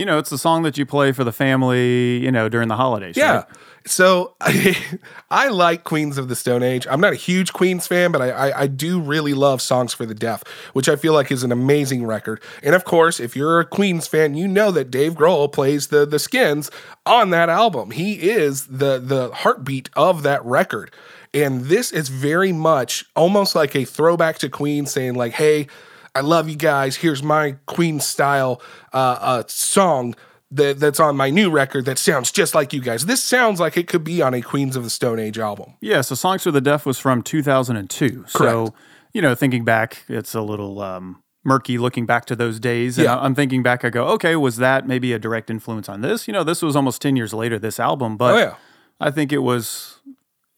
You 0.00 0.06
know, 0.06 0.18
it's 0.18 0.30
the 0.30 0.38
song 0.38 0.62
that 0.62 0.78
you 0.78 0.86
play 0.86 1.12
for 1.12 1.24
the 1.24 1.32
family, 1.32 2.16
you 2.24 2.32
know, 2.32 2.48
during 2.48 2.68
the 2.68 2.76
holidays. 2.76 3.18
Yeah. 3.18 3.34
right? 3.34 3.44
So 3.86 4.34
I, 4.40 4.76
I 5.30 5.48
like 5.48 5.84
Queens 5.84 6.16
of 6.16 6.28
the 6.28 6.36
Stone 6.36 6.62
Age. 6.62 6.86
I'm 6.90 7.02
not 7.02 7.12
a 7.12 7.16
huge 7.16 7.52
Queens 7.52 7.86
fan, 7.86 8.10
but 8.10 8.22
I, 8.22 8.30
I, 8.30 8.60
I 8.62 8.66
do 8.66 8.98
really 8.98 9.34
love 9.34 9.60
Songs 9.60 9.92
for 9.92 10.06
the 10.06 10.14
Deaf, 10.14 10.42
which 10.72 10.88
I 10.88 10.96
feel 10.96 11.12
like 11.12 11.30
is 11.30 11.42
an 11.42 11.52
amazing 11.52 12.06
record. 12.06 12.40
And 12.62 12.74
of 12.74 12.84
course, 12.84 13.20
if 13.20 13.36
you're 13.36 13.60
a 13.60 13.66
Queens 13.66 14.06
fan, 14.06 14.34
you 14.34 14.48
know 14.48 14.70
that 14.70 14.90
Dave 14.90 15.14
Grohl 15.14 15.52
plays 15.52 15.88
the 15.88 16.06
the 16.06 16.18
skins 16.18 16.70
on 17.04 17.28
that 17.30 17.50
album. 17.50 17.90
He 17.90 18.14
is 18.14 18.68
the 18.68 18.98
the 18.98 19.30
heartbeat 19.34 19.90
of 19.96 20.22
that 20.22 20.42
record. 20.46 20.92
And 21.34 21.66
this 21.66 21.92
is 21.92 22.08
very 22.08 22.52
much 22.52 23.04
almost 23.14 23.54
like 23.54 23.76
a 23.76 23.84
throwback 23.84 24.38
to 24.38 24.48
Queen 24.48 24.86
saying 24.86 25.14
like, 25.14 25.32
"Hey, 25.32 25.68
I 26.14 26.20
love 26.20 26.48
you 26.48 26.56
guys. 26.56 26.96
Here's 26.96 27.22
my 27.22 27.56
Queen 27.66 28.00
style 28.00 28.60
uh, 28.92 29.18
uh, 29.20 29.42
song 29.46 30.14
that, 30.50 30.80
that's 30.80 30.98
on 30.98 31.16
my 31.16 31.30
new 31.30 31.50
record 31.50 31.84
that 31.84 31.98
sounds 31.98 32.32
just 32.32 32.54
like 32.54 32.72
you 32.72 32.80
guys. 32.80 33.06
This 33.06 33.22
sounds 33.22 33.60
like 33.60 33.76
it 33.76 33.86
could 33.86 34.02
be 34.04 34.20
on 34.20 34.34
a 34.34 34.42
Queens 34.42 34.74
of 34.76 34.82
the 34.84 34.90
Stone 34.90 35.18
Age 35.20 35.38
album. 35.38 35.74
Yeah, 35.80 36.00
so 36.00 36.14
Songs 36.14 36.42
for 36.42 36.50
the 36.50 36.60
Deaf 36.60 36.84
was 36.84 36.98
from 36.98 37.22
2002. 37.22 38.24
So, 38.26 38.74
you 39.12 39.22
know, 39.22 39.34
thinking 39.34 39.64
back, 39.64 40.04
it's 40.08 40.34
a 40.34 40.40
little 40.42 40.80
um, 40.80 41.22
murky 41.44 41.78
looking 41.78 42.06
back 42.06 42.24
to 42.26 42.36
those 42.36 42.58
days. 42.58 42.98
And 42.98 43.04
Yeah. 43.04 43.18
I'm 43.18 43.34
thinking 43.36 43.62
back, 43.62 43.84
I 43.84 43.90
go, 43.90 44.06
okay, 44.08 44.34
was 44.36 44.56
that 44.56 44.88
maybe 44.88 45.12
a 45.12 45.18
direct 45.18 45.50
influence 45.50 45.88
on 45.88 46.00
this? 46.00 46.26
You 46.26 46.32
know, 46.32 46.42
this 46.42 46.62
was 46.62 46.74
almost 46.74 47.00
10 47.00 47.14
years 47.16 47.32
later, 47.32 47.58
this 47.58 47.78
album, 47.78 48.16
but 48.16 48.34
Oh, 48.34 48.38
yeah. 48.38 48.54
I 48.98 49.10
think 49.10 49.32
it 49.32 49.38
was 49.38 50.00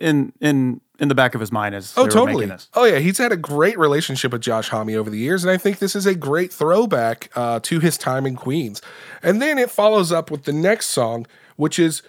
in 0.01 0.33
in 0.41 0.81
in 1.03 1.09
the 1.09 1.15
back 1.17 1.35
of 1.35 1.41
his 1.41 1.51
mind 1.51 1.75
as 1.75 1.93
Oh, 1.97 2.07
totally. 2.07 2.51
Oh, 2.75 2.85
yeah. 2.85 3.01
He's 3.01 3.19
had 3.19 3.33
a 3.33 3.37
great 3.37 3.77
relationship 3.77 4.31
with 4.31 4.41
Josh 4.41 4.69
Homme 4.69 4.91
over 4.91 5.11
the 5.11 5.19
years, 5.19 5.43
and 5.43 5.51
I 5.51 5.59
think 5.59 5.81
this 5.81 5.97
is 5.97 6.07
a 6.07 6.15
great 6.15 6.53
throwback 6.53 7.29
uh, 7.35 7.59
to 7.65 7.81
his 7.81 7.99
time 7.99 8.25
in 8.25 8.37
Queens. 8.37 8.81
And 9.21 9.43
then 9.43 9.59
it 9.59 9.69
follows 9.69 10.13
up 10.13 10.31
with 10.31 10.45
the 10.45 10.53
next 10.53 10.87
song, 10.87 11.27
which 11.57 11.81
is 11.81 12.03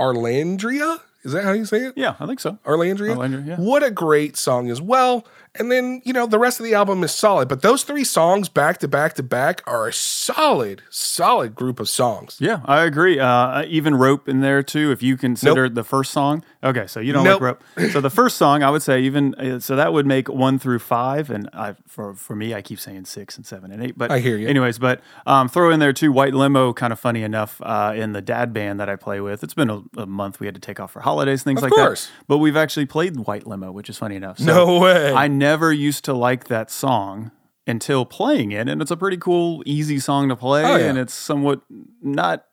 Arlandria. 0.00 1.00
Is 1.24 1.32
that 1.32 1.42
how 1.42 1.52
you 1.52 1.64
say 1.64 1.78
it? 1.78 1.94
Yeah, 1.96 2.14
I 2.20 2.26
think 2.26 2.38
so. 2.38 2.58
Arlandria. 2.64 3.16
Arlandria, 3.16 3.46
yeah. 3.46 3.56
What 3.56 3.82
a 3.82 3.90
great 3.90 4.36
song 4.36 4.70
as 4.70 4.80
well. 4.80 5.26
And 5.54 5.70
then, 5.72 6.02
you 6.04 6.12
know, 6.12 6.26
the 6.26 6.38
rest 6.38 6.60
of 6.60 6.64
the 6.64 6.74
album 6.74 7.02
is 7.02 7.12
solid, 7.12 7.48
but 7.48 7.62
those 7.62 7.82
three 7.82 8.04
songs 8.04 8.48
back 8.48 8.78
to 8.78 8.88
back 8.88 9.14
to 9.14 9.22
back 9.22 9.62
are 9.66 9.88
a 9.88 9.92
solid, 9.92 10.82
solid 10.90 11.54
group 11.54 11.80
of 11.80 11.88
songs. 11.88 12.36
Yeah, 12.38 12.60
I 12.64 12.84
agree. 12.84 13.18
Uh, 13.18 13.64
even 13.66 13.94
rope 13.94 14.28
in 14.28 14.40
there 14.40 14.62
too. 14.62 14.90
If 14.92 15.02
you 15.02 15.16
consider 15.16 15.68
the 15.68 15.82
first 15.84 16.12
song, 16.12 16.44
okay, 16.62 16.86
so 16.86 17.00
you 17.00 17.12
don't 17.12 17.24
Nope. 17.24 17.40
like 17.40 17.62
rope. 17.78 17.92
So 17.92 18.00
the 18.00 18.10
first 18.10 18.36
song, 18.36 18.62
I 18.62 18.70
would 18.70 18.82
say 18.82 19.00
even 19.02 19.34
uh, 19.34 19.58
so 19.60 19.76
that 19.76 19.92
would 19.92 20.06
make 20.06 20.28
one 20.28 20.58
through 20.58 20.78
five, 20.80 21.30
and 21.30 21.48
I 21.52 21.74
for 21.86 22.14
for 22.14 22.36
me, 22.36 22.54
I 22.54 22.62
keep 22.62 22.78
saying 22.78 23.06
six 23.06 23.36
and 23.36 23.46
seven 23.46 23.72
and 23.72 23.82
eight. 23.82 23.96
But 23.96 24.10
I 24.10 24.18
hear 24.20 24.36
you. 24.36 24.48
Anyways, 24.48 24.78
but 24.78 25.00
um, 25.26 25.48
throw 25.48 25.70
in 25.70 25.80
there 25.80 25.92
too. 25.92 26.12
White 26.12 26.34
limo, 26.34 26.72
kind 26.72 26.92
of 26.92 27.00
funny 27.00 27.22
enough. 27.22 27.60
Uh, 27.62 27.92
in 27.96 28.12
the 28.12 28.22
dad 28.22 28.52
band 28.52 28.80
that 28.80 28.88
I 28.88 28.96
play 28.96 29.20
with, 29.20 29.42
it's 29.42 29.54
been 29.54 29.70
a, 29.70 29.82
a 29.96 30.06
month. 30.06 30.40
We 30.40 30.46
had 30.46 30.54
to 30.54 30.60
take 30.60 30.78
off 30.80 30.92
for 30.92 31.00
holidays, 31.00 31.42
things 31.42 31.58
Of 31.58 31.64
like 31.64 31.72
course. 31.72 32.06
that. 32.06 32.12
But 32.26 32.38
we've 32.38 32.56
actually 32.56 32.86
played 32.86 33.16
White 33.16 33.46
Limo, 33.46 33.72
which 33.72 33.88
is 33.88 33.98
funny 33.98 34.16
enough. 34.16 34.38
So 34.38 34.44
No 34.44 34.78
way. 34.80 35.12
I 35.12 35.28
never 35.38 35.72
used 35.72 36.04
to 36.06 36.12
like 36.12 36.48
that 36.48 36.70
song 36.70 37.30
until 37.66 38.04
playing 38.04 38.50
it, 38.52 38.68
and 38.68 38.80
it's 38.82 38.90
a 38.90 38.96
pretty 38.96 39.16
cool, 39.18 39.62
easy 39.66 39.98
song 39.98 40.28
to 40.30 40.36
play, 40.36 40.64
Oh, 40.64 40.76
yeah. 40.76 40.86
and 40.86 40.98
it's 40.98 41.14
somewhat 41.14 41.60
not 42.02 42.44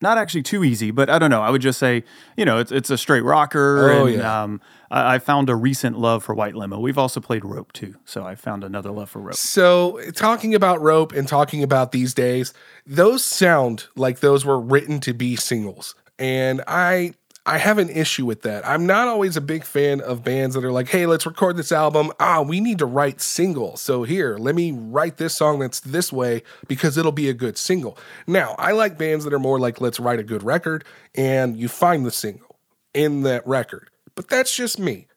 not 0.00 0.18
actually 0.18 0.42
too 0.42 0.64
easy, 0.64 0.90
but 0.90 1.08
I 1.08 1.20
don't 1.20 1.30
know. 1.30 1.42
I 1.42 1.50
would 1.50 1.62
just 1.62 1.78
say, 1.78 2.02
you 2.36 2.44
know, 2.44 2.58
it's 2.58 2.72
it's 2.72 2.90
a 2.90 2.98
straight 2.98 3.22
rocker, 3.22 3.90
Oh, 3.90 4.06
and 4.06 4.16
yeah. 4.18 4.42
um, 4.42 4.60
I, 4.90 5.14
I 5.14 5.18
found 5.20 5.48
a 5.48 5.54
recent 5.54 5.96
love 5.98 6.24
for 6.24 6.34
White 6.34 6.56
Limo. 6.56 6.80
We've 6.80 6.98
also 6.98 7.20
played 7.20 7.44
Rope 7.44 7.72
too, 7.72 7.94
so 8.04 8.24
I 8.24 8.34
found 8.34 8.64
another 8.64 8.90
love 8.90 9.10
for 9.10 9.20
Rope. 9.20 9.34
So, 9.34 10.00
talking 10.14 10.54
about 10.56 10.80
rope 10.80 11.12
and 11.12 11.28
talking 11.28 11.62
about 11.62 11.92
these 11.92 12.14
days, 12.14 12.52
those 12.84 13.24
sound 13.24 13.86
like 13.94 14.18
those 14.20 14.44
were 14.44 14.60
written 14.60 14.98
to 15.00 15.12
be 15.14 15.36
singles. 15.36 15.94
And 16.18 16.62
I 16.68 17.14
I 17.44 17.58
have 17.58 17.78
an 17.78 17.90
issue 17.90 18.24
with 18.24 18.42
that. 18.42 18.66
I'm 18.66 18.86
not 18.86 19.08
always 19.08 19.36
a 19.36 19.40
big 19.40 19.64
fan 19.64 20.00
of 20.00 20.22
bands 20.22 20.54
that 20.54 20.64
are 20.64 20.70
like, 20.70 20.88
"Hey, 20.88 21.06
let's 21.06 21.26
record 21.26 21.56
this 21.56 21.72
album. 21.72 22.12
Ah, 22.20 22.40
we 22.40 22.60
need 22.60 22.78
to 22.78 22.86
write 22.86 23.20
singles. 23.20 23.80
So 23.80 24.04
here, 24.04 24.36
let 24.38 24.54
me 24.54 24.70
write 24.70 25.16
this 25.16 25.34
song 25.34 25.58
that's 25.58 25.80
this 25.80 26.12
way 26.12 26.44
because 26.68 26.96
it'll 26.96 27.10
be 27.10 27.28
a 27.28 27.34
good 27.34 27.58
single." 27.58 27.98
Now, 28.28 28.54
I 28.58 28.72
like 28.72 28.96
bands 28.96 29.24
that 29.24 29.34
are 29.34 29.40
more 29.40 29.58
like, 29.58 29.80
"Let's 29.80 29.98
write 29.98 30.20
a 30.20 30.24
good 30.24 30.44
record," 30.44 30.84
and 31.16 31.56
you 31.56 31.68
find 31.68 32.06
the 32.06 32.12
single 32.12 32.58
in 32.94 33.22
that 33.22 33.44
record. 33.44 33.90
But 34.14 34.28
that's 34.28 34.54
just 34.54 34.78
me. 34.78 35.08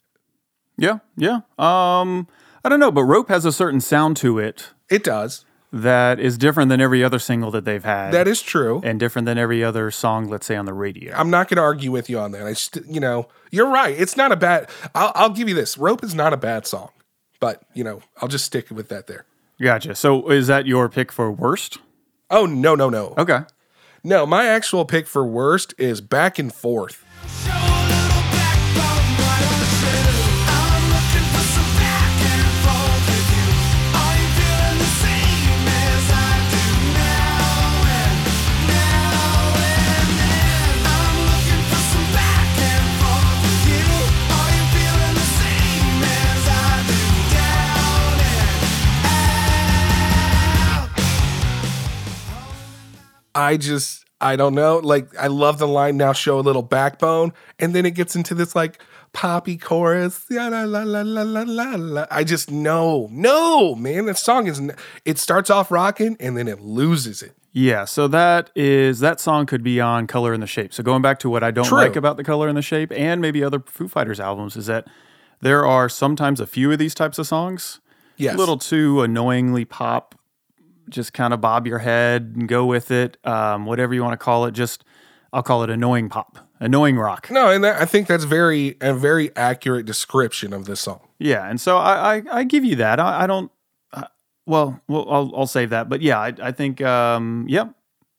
Yeah, 0.78 1.00
yeah. 1.16 1.42
Um, 1.60 2.28
I 2.64 2.70
don't 2.70 2.80
know, 2.80 2.92
but 2.92 3.04
Rope 3.04 3.30
has 3.30 3.46
a 3.46 3.52
certain 3.52 3.82
sound 3.82 4.18
to 4.18 4.40
it 4.40 4.72
It 4.90 5.04
does. 5.04 5.45
That 5.76 6.20
is 6.22 6.38
different 6.38 6.70
than 6.70 6.80
every 6.80 7.04
other 7.04 7.20
single 7.20 7.52
that 7.52 7.66
they've 7.66 7.84
had, 7.84 8.12
That 8.14 8.28
is 8.28 8.42
true. 8.42 8.82
and 8.84 8.98
different 9.00 9.26
than 9.26 9.38
every 9.38 9.62
other 9.64 9.92
song, 9.92 10.28
let's 10.30 10.46
say, 10.46 10.56
on 10.56 10.66
the 10.66 10.74
radio. 10.74 11.14
I'm 11.16 11.30
not 11.30 11.50
going 11.50 11.58
to 11.58 11.64
argue 11.64 11.92
with 11.92 12.10
you 12.10 12.18
on 12.18 12.32
that. 12.32 12.48
I 12.48 12.54
st- 12.54 12.88
you 12.88 13.00
know, 13.02 13.28
you're 13.52 13.70
right. 13.70 13.94
It's 14.00 14.16
not 14.16 14.32
a 14.32 14.36
bad. 14.38 14.70
I'll, 14.96 15.12
I'll 15.16 15.30
give 15.30 15.50
you 15.50 15.56
this. 15.56 15.78
Rope 15.78 16.04
is 16.04 16.16
not 16.16 16.32
a 16.32 16.38
bad 16.38 16.66
song, 16.66 16.90
but 17.42 17.62
you 17.74 17.84
know, 17.84 18.02
I'll 18.22 18.30
just 18.30 18.46
stick 18.46 18.70
with 18.72 18.88
that 18.90 19.08
there. 19.08 19.26
Gotcha. 19.62 19.96
So 19.96 20.30
is 20.32 20.48
that 20.48 20.66
your 20.66 20.88
pick 20.90 21.12
for 21.12 21.30
worst? 21.32 21.78
Oh 22.30 22.46
no, 22.46 22.74
no, 22.76 22.90
no, 22.90 23.14
Okay. 23.18 23.42
no. 24.04 24.26
My 24.26 24.46
actual 24.48 24.86
pick 24.86 25.08
for 25.08 25.26
worst 25.26 25.74
is 25.78 26.00
back 26.02 26.40
and 26.40 26.54
forth. 26.54 27.04
I 53.36 53.58
just, 53.58 54.06
I 54.22 54.36
don't 54.38 54.56
know. 54.56 54.78
Like, 54.78 55.16
I 55.18 55.28
love 55.28 55.60
the 55.60 55.68
line 55.68 55.98
now. 55.98 56.14
Show 56.14 56.40
a 56.40 56.42
little 56.42 56.62
backbone, 56.64 57.34
and 57.60 57.76
then 57.76 57.86
it 57.86 57.92
gets 57.92 58.16
into 58.16 58.34
this 58.34 58.56
like 58.56 58.82
poppy 59.14 59.58
chorus. 59.58 60.26
La, 60.30 60.48
la, 60.48 60.64
la, 60.64 60.82
la, 60.84 61.02
la, 61.02 61.44
la, 61.46 61.76
la. 61.76 62.06
I 62.10 62.24
just 62.24 62.50
no, 62.50 63.08
no, 63.12 63.76
man. 63.76 64.06
That 64.06 64.18
song 64.18 64.48
is. 64.48 64.62
It 65.04 65.20
starts 65.20 65.50
off 65.50 65.70
rocking, 65.72 66.16
and 66.20 66.38
then 66.38 66.48
it 66.48 66.62
loses 66.62 67.22
it. 67.22 67.36
Yeah, 67.58 67.86
so 67.86 68.08
that 68.10 68.52
is 68.56 69.00
that 69.00 69.20
song 69.22 69.46
could 69.46 69.64
be 69.64 69.80
on 69.80 70.08
Color 70.08 70.34
and 70.34 70.44
the 70.44 70.48
Shape. 70.48 70.74
So 70.74 70.84
going 70.84 71.02
back 71.02 71.20
to 71.20 71.30
what 71.30 71.42
I 71.44 71.52
don't 71.52 71.66
True. 71.66 71.78
like 71.78 71.96
about 71.96 72.18
the 72.18 72.24
Color 72.24 72.50
and 72.50 72.58
the 72.58 72.62
Shape 72.62 72.92
and 72.92 73.22
maybe 73.22 73.44
other 73.44 73.60
Foo 73.66 73.88
Fighters 73.88 74.20
albums 74.20 74.58
is 74.58 74.66
that 74.66 74.88
there 75.42 75.66
are 75.66 75.88
sometimes 75.88 76.42
a 76.42 76.48
few 76.48 76.70
of 76.74 76.80
these 76.80 76.94
types 76.94 77.18
of 77.18 77.28
songs 77.28 77.80
Yes. 78.18 78.36
a 78.36 78.38
little 78.38 78.58
too 78.58 79.02
annoyingly 79.02 79.64
pop, 79.64 80.16
just 80.90 81.14
kind 81.14 81.34
of 81.34 81.42
bob 81.42 81.68
your 81.68 81.80
head 81.80 82.34
and 82.36 82.48
go 82.48 82.66
with 82.66 82.92
it, 82.92 83.18
um, 83.26 83.66
whatever 83.66 83.94
you 83.94 84.04
want 84.04 84.14
to 84.14 84.24
call 84.24 84.46
it. 84.46 84.52
Just 84.52 84.84
I'll 85.34 85.44
call 85.44 85.64
it 85.64 85.70
annoying 85.70 86.10
pop, 86.10 86.38
annoying 86.60 86.98
rock. 86.98 87.30
No, 87.30 87.50
and 87.50 87.64
that, 87.64 87.82
I 87.82 87.86
think 87.86 88.08
that's 88.08 88.24
very 88.24 88.78
a 88.82 88.94
very 88.94 89.36
accurate 89.36 89.86
description 89.86 90.54
of 90.54 90.66
this 90.66 90.80
song. 90.82 91.02
Yeah, 91.20 91.50
and 91.50 91.60
so 91.60 91.78
I 91.78 92.18
I, 92.18 92.24
I 92.32 92.44
give 92.44 92.64
you 92.64 92.76
that. 92.78 93.00
I, 93.00 93.24
I 93.24 93.28
don't. 93.28 93.52
Uh, 93.94 94.04
well, 94.46 94.82
well, 94.88 95.06
I'll 95.10 95.32
I'll 95.36 95.48
save 95.48 95.70
that. 95.72 95.90
But 95.90 96.02
yeah, 96.02 96.20
I 96.20 96.34
I 96.42 96.52
think 96.52 96.82
um 96.82 97.46
yep. 97.50 97.74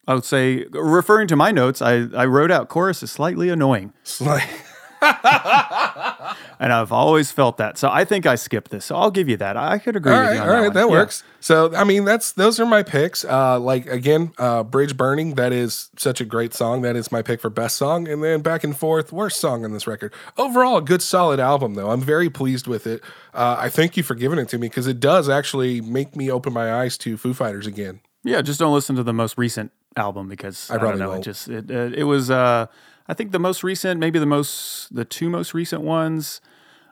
I 0.09 0.15
would 0.15 0.25
say 0.25 0.67
referring 0.71 1.27
to 1.29 1.37
my 1.37 1.51
notes, 1.51 1.83
I 1.83 2.07
I 2.15 2.27
wrote 2.27 2.51
out 2.51 2.69
chorus 2.69 3.03
is 3.03 3.11
slightly 3.11 3.49
annoying, 3.49 3.93
like, 4.21 4.49
and 6.59 6.73
I've 6.73 6.93
always 6.93 7.31
felt 7.31 7.57
that. 7.59 7.79
So 7.79 7.89
I 7.91 8.05
think 8.05 8.27
I 8.27 8.35
skipped 8.35 8.71
this. 8.71 8.87
So 8.87 8.97
I'll 8.97 9.11
give 9.11 9.29
you 9.29 9.37
that. 9.39 9.57
I 9.57 9.79
could 9.79 9.97
agree 9.97 10.13
all 10.13 10.21
with 10.21 10.29
right, 10.29 10.35
you 10.35 10.41
all 10.41 10.49
on 10.49 10.55
right, 10.55 10.63
that, 10.65 10.75
that, 10.75 10.89
one. 10.89 10.95
Yeah. 10.95 11.03
works. 11.03 11.25
So 11.41 11.75
I 11.75 11.85
mean, 11.85 12.05
that's 12.05 12.33
those 12.33 12.59
are 12.59 12.67
my 12.67 12.83
picks. 12.83 13.25
Uh, 13.25 13.61
like 13.61 13.87
again, 13.87 14.33
uh, 14.39 14.63
Bridge 14.63 14.97
Burning. 14.97 15.35
That 15.35 15.53
is 15.53 15.91
such 15.97 16.21
a 16.21 16.25
great 16.25 16.55
song. 16.55 16.83
That 16.83 16.97
is 16.97 17.13
my 17.13 17.23
pick 17.23 17.41
for 17.41 17.51
best 17.51 17.77
song, 17.77 18.09
and 18.09 18.23
then 18.23 18.41
back 18.43 18.65
and 18.65 18.77
forth 18.77 19.13
worst 19.13 19.39
song 19.39 19.65
on 19.65 19.73
this 19.73 19.87
record. 19.87 20.13
Overall, 20.37 20.79
a 20.79 20.83
good 20.83 21.03
solid 21.03 21.41
album 21.41 21.75
though. 21.75 21.91
I'm 21.91 22.01
very 22.01 22.31
pleased 22.31 22.67
with 22.67 22.87
it. 22.87 23.03
Uh, 23.35 23.57
I 23.59 23.69
thank 23.69 23.97
you 23.97 24.03
for 24.03 24.15
giving 24.15 24.39
it 24.39 24.49
to 24.51 24.59
me 24.59 24.69
because 24.69 24.87
it 24.87 25.01
does 25.01 25.29
actually 25.29 25.81
make 25.81 26.17
me 26.17 26.31
open 26.31 26.53
my 26.53 26.73
eyes 26.83 26.97
to 26.99 27.17
Foo 27.17 27.35
Fighters 27.35 27.67
again. 27.67 28.01
Yeah, 28.25 28.43
just 28.43 28.59
don't 28.59 28.75
listen 28.75 28.97
to 28.97 29.03
the 29.03 29.13
most 29.13 29.39
recent 29.39 29.71
album 29.97 30.29
because 30.29 30.71
I, 30.71 30.79
don't 30.79 30.99
know. 30.99 31.07
It 31.07 31.09
won't. 31.09 31.25
just 31.25 31.49
it 31.49 31.71
uh, 31.71 31.91
it 31.95 32.05
was 32.05 32.31
uh 32.31 32.67
I 33.09 33.15
think 33.15 33.33
the 33.33 33.39
most 33.39 33.63
recent, 33.63 34.01
maybe 34.01 34.19
the 34.19 34.27
most 34.27 34.95
the 34.95 35.05
two 35.05 35.29
most 35.29 35.55
recent 35.55 35.83
ones. 35.83 36.41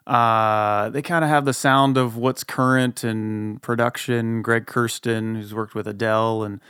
Uh, 0.07 0.91
they 0.91 1.01
kind 1.01 1.25
of 1.25 1.31
have 1.31 1.47
the 1.47 1.55
sound 1.55 1.97
of 1.97 2.17
what's 2.17 2.45
current 2.45 3.05
in 3.05 3.59
production. 3.61 4.43
Greg 4.43 4.67
Kurstin, 4.67 5.37
who's 5.37 5.55
worked 5.55 5.75
with 5.75 5.87
Adele, 5.89 6.43
and 6.45 6.61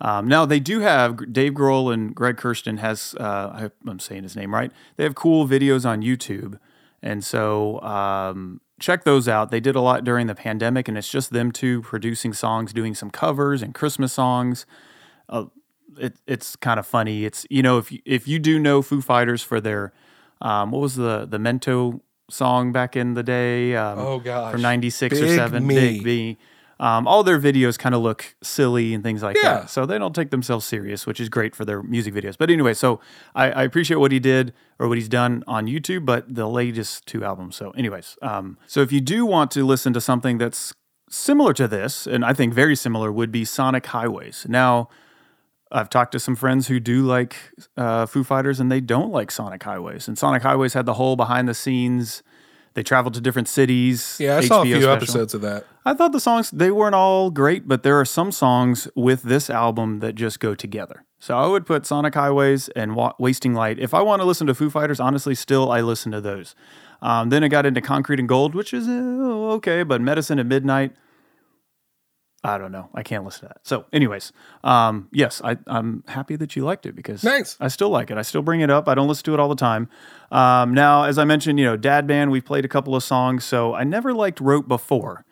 um, 0.00 0.28
now 0.28 0.46
they 0.46 0.60
do 0.60 0.80
have 0.80 1.32
Dave 1.32 1.52
Grohl 1.52 1.92
and 1.92 2.14
Greg 2.14 2.36
Kurstin 2.36 2.78
has. 2.78 3.14
Uh, 3.18 3.70
I 3.84 3.90
I'm 3.90 3.98
saying 3.98 4.22
his 4.22 4.36
name 4.36 4.54
right. 4.54 4.70
They 4.96 5.04
have 5.04 5.14
cool 5.14 5.48
videos 5.48 5.84
on 5.84 6.02
YouTube, 6.02 6.58
and 7.02 7.24
so 7.24 7.80
um, 7.80 8.60
check 8.78 9.04
those 9.04 9.26
out. 9.26 9.50
They 9.50 9.60
did 9.60 9.74
a 9.74 9.80
lot 9.80 10.04
during 10.04 10.26
the 10.26 10.34
pandemic, 10.34 10.86
and 10.86 10.96
it's 10.96 11.10
just 11.10 11.32
them 11.32 11.50
two 11.50 11.82
producing 11.82 12.32
songs, 12.32 12.72
doing 12.72 12.94
some 12.94 13.10
covers 13.10 13.62
and 13.62 13.74
Christmas 13.74 14.12
songs. 14.12 14.64
Uh, 15.28 15.46
it, 15.98 16.16
it's 16.26 16.56
kind 16.56 16.78
of 16.80 16.86
funny. 16.86 17.24
It's 17.24 17.46
you 17.50 17.62
know 17.62 17.78
if 17.78 17.90
you, 17.92 18.00
if 18.04 18.26
you 18.28 18.38
do 18.38 18.58
know 18.58 18.82
Foo 18.82 19.00
Fighters 19.00 19.42
for 19.42 19.60
their 19.60 19.92
um, 20.40 20.70
what 20.70 20.80
was 20.80 20.96
the 20.96 21.26
the 21.28 21.38
Mento 21.38 22.00
song 22.30 22.72
back 22.72 22.96
in 22.96 23.14
the 23.14 23.22
day? 23.22 23.74
Um, 23.76 23.98
Oh, 23.98 24.18
gosh. 24.18 24.50
from 24.50 24.62
'96 24.62 25.20
or 25.22 25.26
seven, 25.28 25.66
Me. 25.66 25.74
Big 25.74 26.02
B. 26.04 26.38
Um, 26.78 27.06
all 27.08 27.22
their 27.22 27.40
videos 27.40 27.78
kind 27.78 27.94
of 27.94 28.02
look 28.02 28.36
silly 28.42 28.92
and 28.92 29.02
things 29.02 29.22
like 29.22 29.36
Yeah. 29.42 29.60
that. 29.60 29.70
So 29.70 29.86
they 29.86 29.96
don't 29.96 30.14
take 30.14 30.28
themselves 30.30 30.66
serious, 30.66 31.06
which 31.06 31.20
is 31.20 31.30
great 31.30 31.54
for 31.56 31.64
their 31.64 31.82
music 31.82 32.12
videos. 32.12 32.36
But 32.36 32.50
anyway, 32.50 32.74
so 32.74 33.00
I, 33.34 33.50
I 33.50 33.62
appreciate 33.62 33.96
what 33.96 34.12
he 34.12 34.18
did 34.18 34.52
or 34.78 34.86
what 34.86 34.98
he's 34.98 35.08
done 35.08 35.42
on 35.46 35.66
YouTube, 35.68 36.04
but 36.04 36.34
the 36.34 36.46
latest 36.46 37.06
two 37.06 37.24
albums. 37.24 37.56
So, 37.56 37.70
anyways, 37.70 38.18
um, 38.20 38.58
so 38.66 38.82
if 38.82 38.92
you 38.92 39.00
do 39.00 39.24
want 39.24 39.50
to 39.52 39.64
listen 39.64 39.94
to 39.94 40.02
something 40.02 40.36
that's 40.36 40.74
similar 41.08 41.54
to 41.54 41.66
this, 41.66 42.06
and 42.06 42.22
I 42.26 42.34
think 42.34 42.52
very 42.52 42.76
similar, 42.76 43.10
would 43.10 43.32
be 43.32 43.46
Sonic 43.46 43.86
Highways. 43.86 44.44
Now, 44.46 44.90
I've 45.72 45.90
talked 45.90 46.12
to 46.12 46.20
some 46.20 46.36
friends 46.36 46.68
who 46.68 46.78
do 46.78 47.02
like 47.02 47.36
uh, 47.76 48.06
Foo 48.06 48.22
Fighters 48.22 48.60
and 48.60 48.70
they 48.70 48.80
don't 48.80 49.10
like 49.10 49.30
Sonic 49.30 49.62
Highways. 49.62 50.06
And 50.06 50.16
Sonic 50.16 50.42
Highways 50.42 50.74
had 50.74 50.86
the 50.86 50.94
whole 50.94 51.16
behind 51.16 51.48
the 51.48 51.54
scenes. 51.54 52.22
They 52.74 52.82
traveled 52.82 53.14
to 53.14 53.20
different 53.20 53.48
cities. 53.48 54.18
Yeah, 54.20 54.36
I 54.36 54.42
saw 54.42 54.60
a 54.60 54.64
few 54.64 54.76
special. 54.76 54.90
episodes 54.90 55.34
of 55.34 55.40
that. 55.40 55.64
I 55.84 55.94
thought 55.94 56.12
the 56.12 56.20
songs 56.20 56.50
they 56.50 56.70
weren't 56.70 56.94
all 56.94 57.30
great, 57.30 57.66
but 57.66 57.82
there 57.82 57.98
are 57.98 58.04
some 58.04 58.30
songs 58.30 58.86
with 58.94 59.22
this 59.22 59.48
album 59.48 60.00
that 60.00 60.14
just 60.14 60.40
go 60.40 60.54
together. 60.54 61.04
So 61.18 61.36
I 61.36 61.46
would 61.46 61.64
put 61.64 61.86
Sonic 61.86 62.14
Highways 62.14 62.68
and 62.70 62.94
Wa- 62.94 63.14
Wasting 63.18 63.54
Light. 63.54 63.78
If 63.78 63.94
I 63.94 64.02
want 64.02 64.20
to 64.20 64.26
listen 64.26 64.46
to 64.48 64.54
Foo 64.54 64.68
Fighters, 64.68 65.00
honestly, 65.00 65.34
still 65.34 65.72
I 65.72 65.80
listen 65.80 66.12
to 66.12 66.20
those. 66.20 66.54
Um, 67.00 67.30
then 67.30 67.42
it 67.42 67.48
got 67.48 67.66
into 67.66 67.80
Concrete 67.80 68.20
and 68.20 68.28
Gold, 68.28 68.54
which 68.54 68.74
is 68.74 68.86
uh, 68.86 69.54
okay, 69.54 69.82
but 69.82 70.00
Medicine 70.00 70.38
at 70.38 70.46
Midnight, 70.46 70.94
I 72.46 72.58
don't 72.58 72.70
know. 72.70 72.88
I 72.94 73.02
can't 73.02 73.24
listen 73.24 73.40
to 73.40 73.48
that. 73.48 73.58
So, 73.64 73.86
anyways, 73.92 74.32
um, 74.62 75.08
yes, 75.10 75.40
I, 75.42 75.56
I'm 75.66 76.04
happy 76.06 76.36
that 76.36 76.54
you 76.54 76.64
liked 76.64 76.86
it 76.86 76.94
because 76.94 77.24
Nice. 77.24 77.56
I 77.58 77.66
still 77.66 77.90
like 77.90 78.08
it. 78.08 78.16
I 78.16 78.22
still 78.22 78.40
bring 78.40 78.60
it 78.60 78.70
up. 78.70 78.88
I 78.88 78.94
don't 78.94 79.08
listen 79.08 79.24
to 79.24 79.34
it 79.34 79.40
all 79.40 79.48
the 79.48 79.56
time. 79.56 79.88
Um, 80.30 80.72
now, 80.72 81.02
as 81.02 81.18
I 81.18 81.24
mentioned, 81.24 81.58
you 81.58 81.64
know, 81.64 81.76
Dad 81.76 82.06
Band, 82.06 82.30
we've 82.30 82.44
played 82.44 82.64
a 82.64 82.68
couple 82.68 82.94
of 82.94 83.02
songs, 83.02 83.44
so 83.44 83.74
I 83.74 83.82
never 83.82 84.14
liked 84.14 84.40
Rope 84.40 84.68
before. 84.68 85.24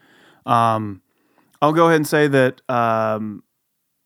Um, 0.45 1.03
I'll 1.63 1.73
go 1.73 1.87
ahead 1.87 1.97
and 1.97 2.07
say 2.07 2.27
that. 2.27 2.61
Um, 2.69 3.45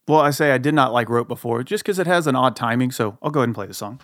well, 0.07 0.21
I 0.21 0.31
say 0.31 0.53
I 0.53 0.59
did 0.59 0.75
not 0.75 0.93
like 0.93 1.09
Rope 1.09 1.29
before, 1.29 1.63
just 1.63 1.85
because 1.85 1.99
it 1.99 2.07
has 2.07 2.27
an 2.27 2.37
odd 2.37 2.57
timing. 2.57 2.91
So 2.91 3.17
I'll 3.23 3.31
go 3.31 3.41
ahead 3.41 3.49
and 3.49 3.55
play 3.55 3.67
the 3.67 3.75
song. 3.75 4.01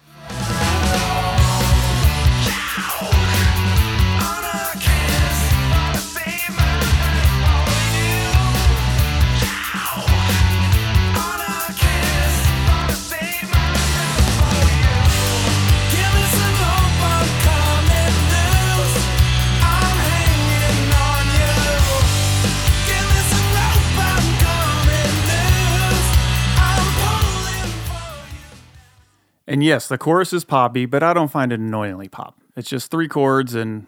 And 29.54 29.62
yes, 29.62 29.86
the 29.86 29.96
chorus 29.98 30.32
is 30.32 30.44
poppy, 30.44 30.84
but 30.84 31.04
I 31.04 31.12
don't 31.12 31.30
find 31.30 31.52
it 31.52 31.60
annoyingly 31.60 32.08
pop. 32.08 32.36
It's 32.56 32.68
just 32.68 32.90
three 32.90 33.06
chords 33.06 33.54
and 33.54 33.86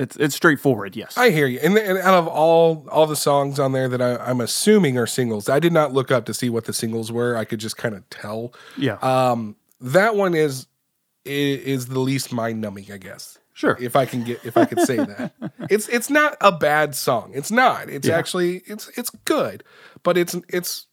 it's 0.00 0.16
it's 0.16 0.34
straightforward. 0.34 0.96
Yes. 0.96 1.16
I 1.16 1.30
hear 1.30 1.46
you. 1.46 1.60
And, 1.62 1.78
and 1.78 1.96
out 1.98 2.14
of 2.14 2.26
all 2.26 2.88
all 2.90 3.06
the 3.06 3.14
songs 3.14 3.60
on 3.60 3.70
there 3.70 3.88
that 3.88 4.02
I, 4.02 4.16
I'm 4.16 4.40
assuming 4.40 4.98
are 4.98 5.06
singles, 5.06 5.48
I 5.48 5.60
did 5.60 5.72
not 5.72 5.92
look 5.92 6.10
up 6.10 6.24
to 6.26 6.34
see 6.34 6.50
what 6.50 6.64
the 6.64 6.72
singles 6.72 7.12
were. 7.12 7.36
I 7.36 7.44
could 7.44 7.60
just 7.60 7.76
kind 7.76 7.94
of 7.94 8.08
tell. 8.10 8.52
yeah. 8.76 8.94
Um, 8.96 9.54
that 9.80 10.16
one 10.16 10.34
is 10.34 10.66
is 11.24 11.86
the 11.86 12.00
least 12.00 12.32
mind 12.32 12.60
numbing, 12.60 12.90
I 12.92 12.96
guess. 12.98 13.38
sure. 13.54 13.76
If 13.80 13.94
I 13.94 14.06
can 14.06 14.24
get 14.24 14.44
if 14.44 14.56
I 14.56 14.64
could 14.64 14.80
say 14.80 14.96
that. 14.96 15.34
it's 15.70 15.88
it's 15.88 16.10
not 16.10 16.36
a 16.40 16.50
bad 16.50 16.96
song. 16.96 17.30
It's 17.32 17.52
not. 17.52 17.88
It's 17.88 18.08
Yeah. 18.08 18.16
actually 18.18 18.62
it's 18.66 18.88
it's 18.98 19.10
good, 19.24 19.62
but 20.02 20.18
it's 20.18 20.34
it's. 20.48 20.85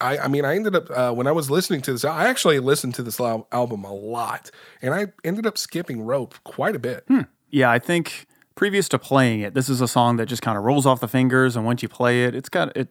I, 0.00 0.18
I 0.18 0.28
mean, 0.28 0.44
I 0.44 0.56
ended 0.56 0.74
up 0.74 0.90
uh, 0.90 1.12
when 1.12 1.26
I 1.26 1.32
was 1.32 1.50
listening 1.50 1.82
to 1.82 1.92
this. 1.92 2.04
I 2.04 2.26
actually 2.28 2.58
listened 2.58 2.94
to 2.96 3.02
this 3.02 3.20
al- 3.20 3.46
album 3.52 3.84
a 3.84 3.92
lot, 3.92 4.50
and 4.80 4.94
I 4.94 5.08
ended 5.24 5.46
up 5.46 5.58
skipping 5.58 6.02
"Rope" 6.02 6.34
quite 6.44 6.74
a 6.74 6.78
bit. 6.78 7.06
Yeah, 7.50 7.70
I 7.70 7.78
think 7.78 8.26
previous 8.54 8.88
to 8.90 8.98
playing 8.98 9.40
it, 9.40 9.54
this 9.54 9.68
is 9.68 9.80
a 9.80 9.88
song 9.88 10.16
that 10.16 10.26
just 10.26 10.42
kind 10.42 10.56
of 10.56 10.64
rolls 10.64 10.86
off 10.86 11.00
the 11.00 11.08
fingers, 11.08 11.56
and 11.56 11.64
once 11.64 11.82
you 11.82 11.88
play 11.88 12.24
it, 12.24 12.34
it's 12.34 12.48
got 12.48 12.76
it. 12.76 12.88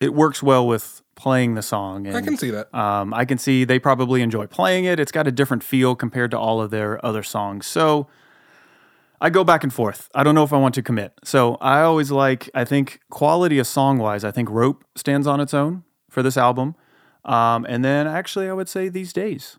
It 0.00 0.14
works 0.14 0.42
well 0.42 0.66
with 0.66 1.00
playing 1.14 1.54
the 1.54 1.62
song. 1.62 2.06
And, 2.06 2.16
I 2.16 2.22
can 2.22 2.36
see 2.36 2.50
that. 2.50 2.74
Um, 2.74 3.14
I 3.14 3.24
can 3.24 3.38
see 3.38 3.64
they 3.64 3.78
probably 3.78 4.20
enjoy 4.20 4.46
playing 4.46 4.84
it. 4.84 4.98
It's 4.98 5.12
got 5.12 5.28
a 5.28 5.32
different 5.32 5.62
feel 5.62 5.94
compared 5.94 6.32
to 6.32 6.38
all 6.38 6.60
of 6.60 6.70
their 6.70 7.04
other 7.06 7.22
songs. 7.22 7.66
So 7.66 8.08
I 9.20 9.30
go 9.30 9.44
back 9.44 9.62
and 9.62 9.72
forth. 9.72 10.08
I 10.12 10.24
don't 10.24 10.34
know 10.34 10.42
if 10.42 10.52
I 10.52 10.56
want 10.56 10.74
to 10.74 10.82
commit. 10.82 11.12
So 11.22 11.54
I 11.60 11.82
always 11.82 12.10
like, 12.10 12.50
I 12.52 12.64
think 12.64 12.98
quality 13.10 13.60
of 13.60 13.68
song 13.68 13.98
wise, 13.98 14.24
I 14.24 14.32
think 14.32 14.50
Rope 14.50 14.84
stands 14.96 15.28
on 15.28 15.38
its 15.38 15.54
own 15.54 15.84
for 16.12 16.22
this 16.22 16.36
album. 16.36 16.74
Um, 17.24 17.64
and 17.68 17.84
then 17.84 18.06
actually, 18.06 18.48
I 18.48 18.52
would 18.52 18.68
say 18.68 18.88
These 18.88 19.12
Days. 19.12 19.58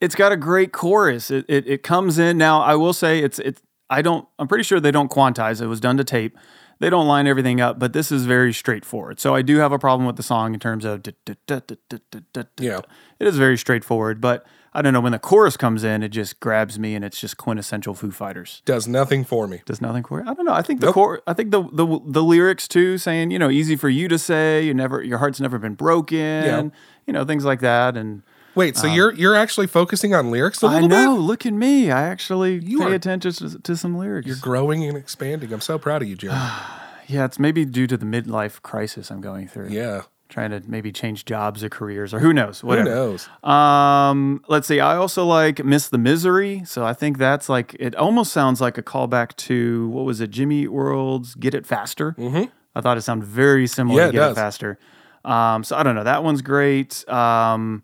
It's 0.00 0.14
got 0.14 0.32
a 0.32 0.36
great 0.36 0.72
chorus. 0.72 1.30
It, 1.30 1.44
it 1.48 1.66
it 1.66 1.82
comes 1.82 2.18
in 2.18 2.38
now. 2.38 2.60
I 2.62 2.74
will 2.74 2.92
say 2.92 3.20
it's 3.20 3.38
it's. 3.38 3.62
I 3.88 4.02
don't. 4.02 4.26
I'm 4.38 4.46
pretty 4.48 4.64
sure 4.64 4.80
they 4.80 4.92
don't 4.92 5.10
quantize. 5.10 5.60
It 5.60 5.66
was 5.66 5.80
done 5.80 5.96
to 5.96 6.04
tape. 6.04 6.36
They 6.78 6.88
don't 6.88 7.06
line 7.06 7.26
everything 7.26 7.60
up, 7.60 7.78
but 7.78 7.92
this 7.92 8.10
is 8.10 8.24
very 8.24 8.54
straightforward. 8.54 9.20
So 9.20 9.34
I 9.34 9.42
do 9.42 9.58
have 9.58 9.70
a 9.70 9.78
problem 9.78 10.06
with 10.06 10.16
the 10.16 10.22
song 10.22 10.54
in 10.54 10.60
terms 10.60 10.86
of. 10.86 11.02
Yeah. 12.58 12.80
It 13.18 13.26
is 13.26 13.36
very 13.36 13.58
straightforward, 13.58 14.20
but 14.20 14.46
I 14.72 14.80
don't 14.80 14.92
know 14.92 15.00
when 15.00 15.12
the 15.12 15.18
chorus 15.18 15.56
comes 15.58 15.84
in, 15.84 16.02
it 16.02 16.10
just 16.10 16.40
grabs 16.40 16.78
me, 16.78 16.94
and 16.94 17.04
it's 17.04 17.20
just 17.20 17.36
quintessential 17.36 17.94
Foo 17.94 18.10
Fighters. 18.10 18.62
Does 18.64 18.86
nothing 18.88 19.24
for 19.24 19.46
me. 19.46 19.60
Does 19.66 19.80
nothing 19.80 20.04
for 20.04 20.22
I 20.22 20.32
don't 20.32 20.46
know. 20.46 20.54
I 20.54 20.62
think 20.62 20.80
the 20.80 20.86
Nope. 20.86 20.94
core. 20.94 21.22
I 21.26 21.34
think 21.34 21.50
the, 21.50 21.62
the 21.72 22.00
the 22.06 22.22
lyrics 22.22 22.66
too, 22.68 22.96
saying 22.96 23.30
you 23.30 23.38
know, 23.38 23.50
easy 23.50 23.76
for 23.76 23.88
you 23.88 24.08
to 24.08 24.18
say. 24.18 24.62
You 24.64 24.72
never, 24.72 25.02
your 25.02 25.18
heart's 25.18 25.40
never 25.40 25.58
been 25.58 25.74
broken. 25.74 26.18
And 26.18 26.72
you 27.06 27.12
know, 27.12 27.24
things 27.24 27.44
like 27.44 27.60
that, 27.60 27.96
and. 27.96 28.22
Wait, 28.54 28.76
so 28.76 28.86
you're 28.86 29.12
you're 29.14 29.36
actually 29.36 29.66
focusing 29.66 30.14
on 30.14 30.30
lyrics 30.30 30.62
a 30.62 30.66
Um, 30.66 30.72
I 30.72 30.74
little 30.80 30.88
know. 30.88 31.14
bit? 31.16 31.20
Look 31.22 31.46
at 31.46 31.52
me. 31.52 31.90
I 31.90 32.02
actually 32.02 32.58
You 32.64 32.78
pay 32.80 32.86
are- 32.86 32.94
attention 32.94 33.32
to, 33.50 33.58
to 33.58 33.76
some 33.76 33.96
lyrics. 33.96 34.26
You're 34.26 34.36
growing 34.36 34.84
and 34.84 34.96
expanding. 34.96 35.52
I'm 35.52 35.60
so 35.60 35.78
proud 35.78 36.02
of 36.02 36.08
you, 36.08 36.16
Jeremy. 36.16 36.40
yeah, 37.06 37.24
it's 37.24 37.38
maybe 37.38 37.64
due 37.64 37.86
to 37.86 37.96
the 37.96 38.06
midlife 38.06 38.60
crisis 38.62 39.10
I'm 39.10 39.20
going 39.20 39.48
through. 39.48 39.68
yeah. 39.68 40.02
Trying 40.28 40.50
to 40.52 40.62
maybe 40.68 40.92
change 40.92 41.24
jobs 41.24 41.64
or 41.64 41.68
careers 41.68 42.14
or 42.14 42.20
who 42.20 42.32
knows. 42.32 42.62
whatever. 42.62 42.88
Who 42.88 42.94
knows? 42.94 43.28
Um, 43.42 44.44
let's 44.46 44.68
see. 44.68 44.78
I 44.78 44.94
also 44.94 45.26
like 45.26 45.64
Miss 45.64 45.88
the 45.88 45.98
Misery. 45.98 46.62
So 46.66 46.84
I 46.86 46.92
think 46.92 47.18
that's 47.18 47.48
like 47.48 47.74
it 47.80 47.96
almost 47.96 48.32
sounds 48.32 48.60
like 48.60 48.78
a 48.78 48.82
callback 48.82 49.34
to 49.48 49.88
what 49.88 50.04
was 50.04 50.20
it, 50.20 50.30
Jimmy 50.30 50.68
World's 50.68 51.34
Get 51.34 51.52
It 51.52 51.66
Faster. 51.66 52.12
Mm-hmm. 52.16 52.44
I 52.76 52.80
thought 52.80 52.96
it 52.96 53.00
sounded 53.00 53.26
very 53.26 53.66
similar 53.66 53.98
Yeah, 53.98 54.04
to 54.04 54.08
it 54.10 54.12
Get 54.12 54.18
does. 54.20 54.32
It 54.36 54.40
Faster. 54.40 54.78
Um, 55.24 55.64
so 55.64 55.76
I 55.76 55.82
don't 55.82 55.96
know. 55.96 56.04
That 56.04 56.22
one's 56.22 56.42
great. 56.42 57.08
Um, 57.08 57.82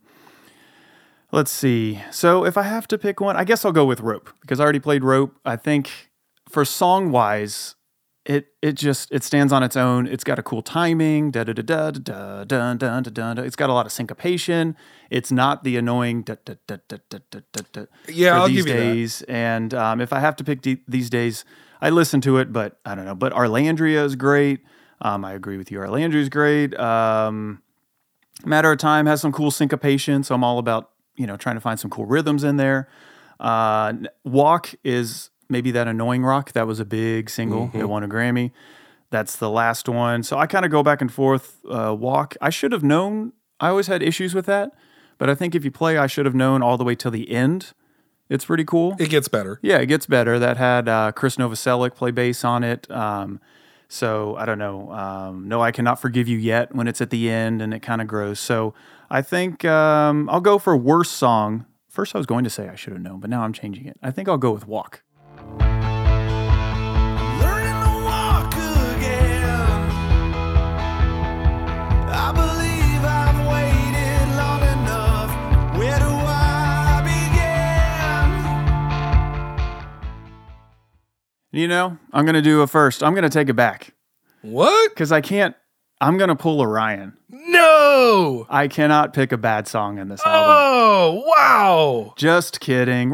let's 1.37 1.51
see. 1.51 2.01
So 2.11 2.47
if 2.47 2.57
I 2.57 2.63
have 2.63 2.89
to 2.89 2.97
pick 2.97 3.21
one, 3.21 3.37
I 3.37 3.45
guess 3.45 3.65
I'll 3.65 3.71
go 3.71 3.85
with 3.85 4.01
Rope 4.01 4.31
because 4.41 4.59
I 4.59 4.65
already 4.65 4.81
played 4.81 5.05
Rope. 5.05 5.37
I 5.45 5.57
think 5.57 6.11
for 6.49 6.65
song 6.65 7.13
wise, 7.13 7.75
it 8.25 8.49
it 8.63 8.73
just 8.73 9.13
it 9.13 9.23
stands 9.23 9.53
on 9.53 9.63
its 9.63 9.77
own. 9.77 10.07
It's 10.07 10.25
got 10.25 10.39
a 10.39 10.43
cool 10.43 10.63
timing. 10.63 11.31
Da 11.31 11.45
da 11.45 11.53
da 11.53 11.63
da 11.63 11.91
da 11.91 12.45
da 12.45 12.75
da 12.75 13.01
da 13.01 13.35
da. 13.35 13.43
It's 13.43 13.55
got 13.55 13.69
a 13.69 13.75
lot 13.75 13.85
of 13.85 13.93
syncopation. 13.93 14.77
It's 15.11 15.31
not 15.31 15.63
the 15.63 15.77
annoying 15.77 16.23
da 16.23 16.37
da 16.45 16.55
da 16.67 16.79
da 16.89 16.97
da 17.11 17.19
da 17.31 17.61
da. 17.71 17.85
Yeah, 18.09 18.41
I'll 18.41 18.49
these 18.49 18.65
give 18.65 18.75
you 18.75 18.81
that. 18.81 18.81
days. 18.81 19.23
And 19.29 19.75
um, 19.75 20.01
if 20.01 20.15
I 20.15 20.21
have 20.21 20.37
to 20.37 20.45
pick 20.45 20.63
de- 20.63 20.83
these 20.89 21.11
days, 21.11 21.45
I 21.83 21.91
listen 21.91 22.23
to 22.23 22.39
it, 22.39 22.51
but 22.51 22.81
I 22.87 22.95
don't 22.95 23.05
know. 23.05 23.15
But 23.15 23.35
Arlandria 23.35 24.05
is 24.05 24.17
great. 24.17 24.61
Um, 25.03 25.23
I 25.23 25.35
agree 25.35 25.59
with 25.59 25.71
you. 25.71 25.81
Arlandria 25.81 26.15
is 26.15 26.31
great. 26.31 26.75
Um, 26.81 27.63
Matter 28.45 28.73
of 28.73 28.79
Time 28.79 29.05
has 29.05 29.21
some 29.21 29.33
cool 29.33 29.51
syncopation, 29.51 30.25
so 30.25 30.35
I'm 30.35 30.43
all 30.43 30.59
about 30.59 30.91
you 31.17 31.27
know 31.27 31.37
trying 31.37 31.57
to 31.57 31.61
find 31.61 31.79
some 31.79 31.91
cool 31.91 32.07
rhythms 32.07 32.45
in 32.45 32.57
there. 32.57 32.89
Uh, 33.39 33.93
Walk 34.25 34.75
is 34.85 35.31
maybe 35.49 35.71
that 35.73 35.87
annoying 35.89 36.25
rock 36.25 36.53
that 36.53 36.67
was 36.67 36.81
a 36.81 36.85
big 36.85 37.31
single. 37.31 37.71
It 37.75 37.89
won 37.89 38.03
a 38.03 38.09
Grammy. 38.09 38.53
That's 39.11 39.37
the 39.37 39.51
last 39.51 39.89
one. 39.89 40.23
So 40.23 40.37
I 40.39 40.47
kind 40.47 40.65
of 40.65 40.71
go 40.71 40.83
back 40.83 41.01
and 41.01 41.13
forth. 41.13 41.59
Uh, 41.69 41.95
Walk. 41.99 42.37
I 42.41 42.51
should 42.51 42.73
have 42.73 42.83
known. 42.83 43.33
I 43.61 43.69
always 43.69 43.87
had 43.87 44.03
issues 44.03 44.35
with 44.35 44.47
that, 44.47 44.73
but 45.19 45.31
I 45.31 45.35
think 45.35 45.55
if 45.55 45.65
you 45.65 45.71
play, 45.71 45.97
I 45.97 46.07
should 46.07 46.27
have 46.27 46.35
known 46.35 46.63
all 46.63 46.77
the 46.77 46.85
way 46.85 46.95
till 46.95 47.11
the 47.11 47.31
end. 47.31 47.73
It's 48.29 48.45
pretty 48.45 48.65
cool. 48.65 48.97
It 48.99 49.09
gets 49.09 49.29
better. 49.29 49.61
Yeah, 49.63 49.79
it 49.79 49.87
gets 49.87 50.07
better. 50.07 50.39
That 50.39 50.57
had 50.57 50.89
uh, 50.89 51.13
Chris 51.13 51.37
Novoselic 51.37 51.95
play 51.95 52.11
bass 52.11 52.45
on 52.45 52.65
it. 52.65 52.91
Um, 52.91 53.41
so 53.89 54.37
I 54.37 54.45
don't 54.45 54.59
know. 54.59 54.91
Um, 54.93 55.49
no, 55.49 55.61
I 55.61 55.71
cannot 55.73 56.01
forgive 56.01 56.29
you 56.29 56.39
yet 56.39 56.75
when 56.75 56.89
it's 56.89 57.01
at 57.01 57.11
the 57.11 57.31
end 57.31 57.63
and 57.63 57.73
it 57.73 57.81
kind 57.81 58.01
of 58.01 58.07
grows. 58.07 58.41
So 58.41 58.75
I 59.11 59.23
think 59.23 59.65
um, 59.65 60.29
I'll 60.31 60.41
go 60.41 60.59
for 60.59 60.77
worst 60.77 61.13
song. 61.13 61.67
First, 61.89 62.15
I 62.15 62.19
was 62.19 62.27
going 62.27 62.45
to 62.45 62.51
say 62.51 62.69
I 62.69 62.75
should 62.75 62.93
have 62.93 63.03
known, 63.03 63.21
but 63.21 63.31
now 63.31 63.43
I'm 63.43 63.53
changing 63.53 63.87
it. 63.87 63.99
I 64.03 64.11
think 64.11 64.29
I'll 64.29 64.39
go 64.39 64.53
with 64.53 64.67
Walk. 64.67 65.03
You 81.53 81.69
know, 81.69 81.99
I'm 82.13 82.25
going 82.25 82.35
to 82.35 82.43
do 82.43 82.61
a 82.63 82.67
first. 82.67 83.03
I'm 83.03 83.13
going 83.15 83.23
to 83.23 83.31
take 83.31 83.49
it 83.49 83.55
back 83.55 83.95
What? 84.43 84.91
because 84.91 85.13
I 85.13 85.21
can't. 85.21 85.55
I'm 86.01 86.19
going 86.19 86.29
to 86.29 86.37
pull 86.37 86.61
a 86.61 86.67
Ryan. 86.67 87.17
No. 87.31 88.47
I 88.51 88.69
cannot 88.69 89.15
pick 89.15 89.33
a 89.33 89.39
bad 89.39 89.67
song 89.67 89.99
in 89.99 90.09
this 90.09 90.21
album. 90.27 90.43
Oh, 90.51 91.25
wow. 91.37 92.13
Just 92.17 92.61
kidding. 92.61 93.13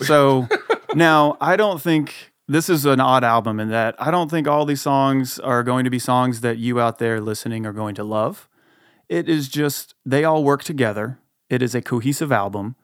So 0.00 0.48
now 0.94 1.36
I 1.40 1.56
don't 1.56 1.80
think 1.82 2.32
this 2.48 2.70
is 2.70 2.86
an 2.86 3.00
odd 3.00 3.24
album 3.24 3.60
in 3.60 3.68
that 3.70 3.94
I 3.98 4.10
don't 4.10 4.30
think 4.30 4.48
all 4.48 4.64
these 4.64 4.80
songs 4.80 5.38
are 5.40 5.62
going 5.62 5.84
to 5.84 5.90
be 5.90 5.98
songs 5.98 6.40
that 6.40 6.56
you 6.56 6.80
out 6.80 6.98
there 6.98 7.20
listening 7.20 7.66
are 7.66 7.72
going 7.72 7.94
to 7.96 8.04
love. 8.04 8.48
It 9.08 9.28
is 9.28 9.48
just 9.48 9.94
they 10.06 10.24
all 10.24 10.42
work 10.44 10.64
together. 10.64 11.18
It 11.50 11.60
is 11.60 11.74
a 11.74 11.82
cohesive 11.82 12.32
album. 12.32 12.76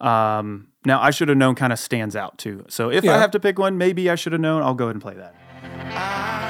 Um, 0.00 0.68
now 0.86 1.02
I 1.02 1.10
should 1.10 1.28
have 1.28 1.36
known 1.36 1.54
kind 1.54 1.72
of 1.72 1.78
stands 1.78 2.16
out 2.16 2.38
too. 2.38 2.64
So 2.68 2.90
if 2.90 3.04
I 3.04 3.18
have 3.18 3.32
to 3.32 3.40
pick 3.40 3.58
one, 3.58 3.76
maybe 3.76 4.08
I 4.08 4.14
should 4.14 4.32
have 4.32 4.40
known. 4.40 4.62
I'll 4.62 4.74
go 4.74 4.84
ahead 4.84 4.94
and 4.94 5.02
play 5.02 5.14
that. 5.14 5.34
I 5.62 6.45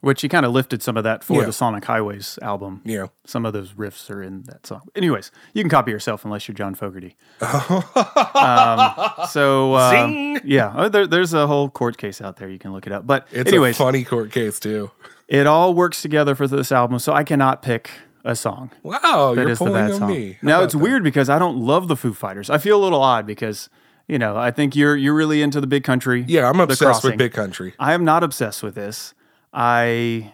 Which 0.00 0.22
he 0.22 0.28
kind 0.28 0.46
of 0.46 0.52
lifted 0.52 0.80
some 0.80 0.96
of 0.96 1.02
that 1.02 1.24
for 1.24 1.40
Yeah. 1.40 1.46
the 1.46 1.52
Sonic 1.52 1.84
Highways 1.84 2.38
album. 2.40 2.82
Yeah. 2.84 3.06
Some 3.26 3.44
of 3.44 3.52
those 3.52 3.72
riffs 3.72 4.08
are 4.10 4.22
in 4.22 4.42
that 4.44 4.64
song. 4.64 4.82
Anyways, 4.94 5.32
you 5.54 5.62
can 5.64 5.68
copy 5.68 5.90
yourself 5.90 6.24
unless 6.24 6.46
you're 6.46 6.54
John 6.54 6.76
Fogerty. 6.76 7.16
um, 7.40 8.94
so 9.28 9.74
uh, 9.74 10.38
yeah, 10.44 10.68
uh, 10.68 10.88
there, 10.88 11.06
there's 11.06 11.34
a 11.34 11.46
whole 11.46 11.68
court 11.68 11.98
case 11.98 12.20
out 12.20 12.36
there. 12.36 12.48
You 12.48 12.58
can 12.58 12.72
look 12.72 12.86
it 12.86 12.92
up. 12.92 13.06
But 13.06 13.26
It's 13.32 13.48
anyways, 13.48 13.76
a 13.76 13.78
funny 13.78 14.04
court 14.04 14.30
case 14.32 14.58
too. 14.60 14.90
it 15.26 15.46
all 15.46 15.74
works 15.74 16.02
together 16.02 16.34
for 16.34 16.46
this 16.46 16.72
album. 16.72 16.98
So 16.98 17.12
I 17.12 17.24
cannot 17.24 17.62
pick 17.62 17.90
a 18.24 18.34
song 18.36 18.70
Wow, 18.82 19.34
that 19.34 19.40
you're 19.42 19.50
is 19.50 19.58
the 19.58 19.64
pulling 19.64 19.82
bad 19.82 19.90
on 19.92 19.98
song. 20.00 20.10
me. 20.10 20.32
How 20.42 20.46
now 20.48 20.62
it's 20.62 20.74
that? 20.74 20.78
weird 20.78 21.02
because 21.02 21.28
I 21.30 21.38
don't 21.38 21.58
love 21.58 21.88
the 21.88 21.96
Foo 21.96 22.12
Fighters. 22.12 22.50
I 22.50 22.58
feel 22.58 22.80
a 22.80 22.82
little 22.82 23.00
odd 23.02 23.26
because 23.26 23.68
you 24.06 24.18
know 24.18 24.36
I 24.36 24.50
think 24.50 24.76
you're 24.76 24.96
you're 24.96 25.14
really 25.14 25.42
into 25.42 25.60
the 25.60 25.66
Big 25.66 25.84
Country. 25.84 26.24
Yeah, 26.28 26.48
I'm 26.48 26.56
The 26.58 26.64
obsessed 26.64 27.04
with 27.04 27.16
Big 27.16 27.32
Country. 27.32 27.74
I 27.78 27.94
am 27.94 28.04
not 28.04 28.22
obsessed 28.22 28.62
with 28.62 28.74
this. 28.74 29.14
I 29.52 30.32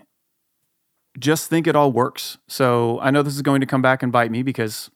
just 1.18 1.48
think 1.48 1.66
it 1.66 1.76
all 1.76 1.92
works. 1.92 2.38
So 2.48 2.98
I 3.00 3.10
know 3.10 3.22
this 3.22 3.34
is 3.34 3.42
going 3.42 3.60
to 3.60 3.66
come 3.66 3.82
back 3.82 4.02
and 4.02 4.10
bite 4.10 4.30
me 4.30 4.42
because 4.42 4.90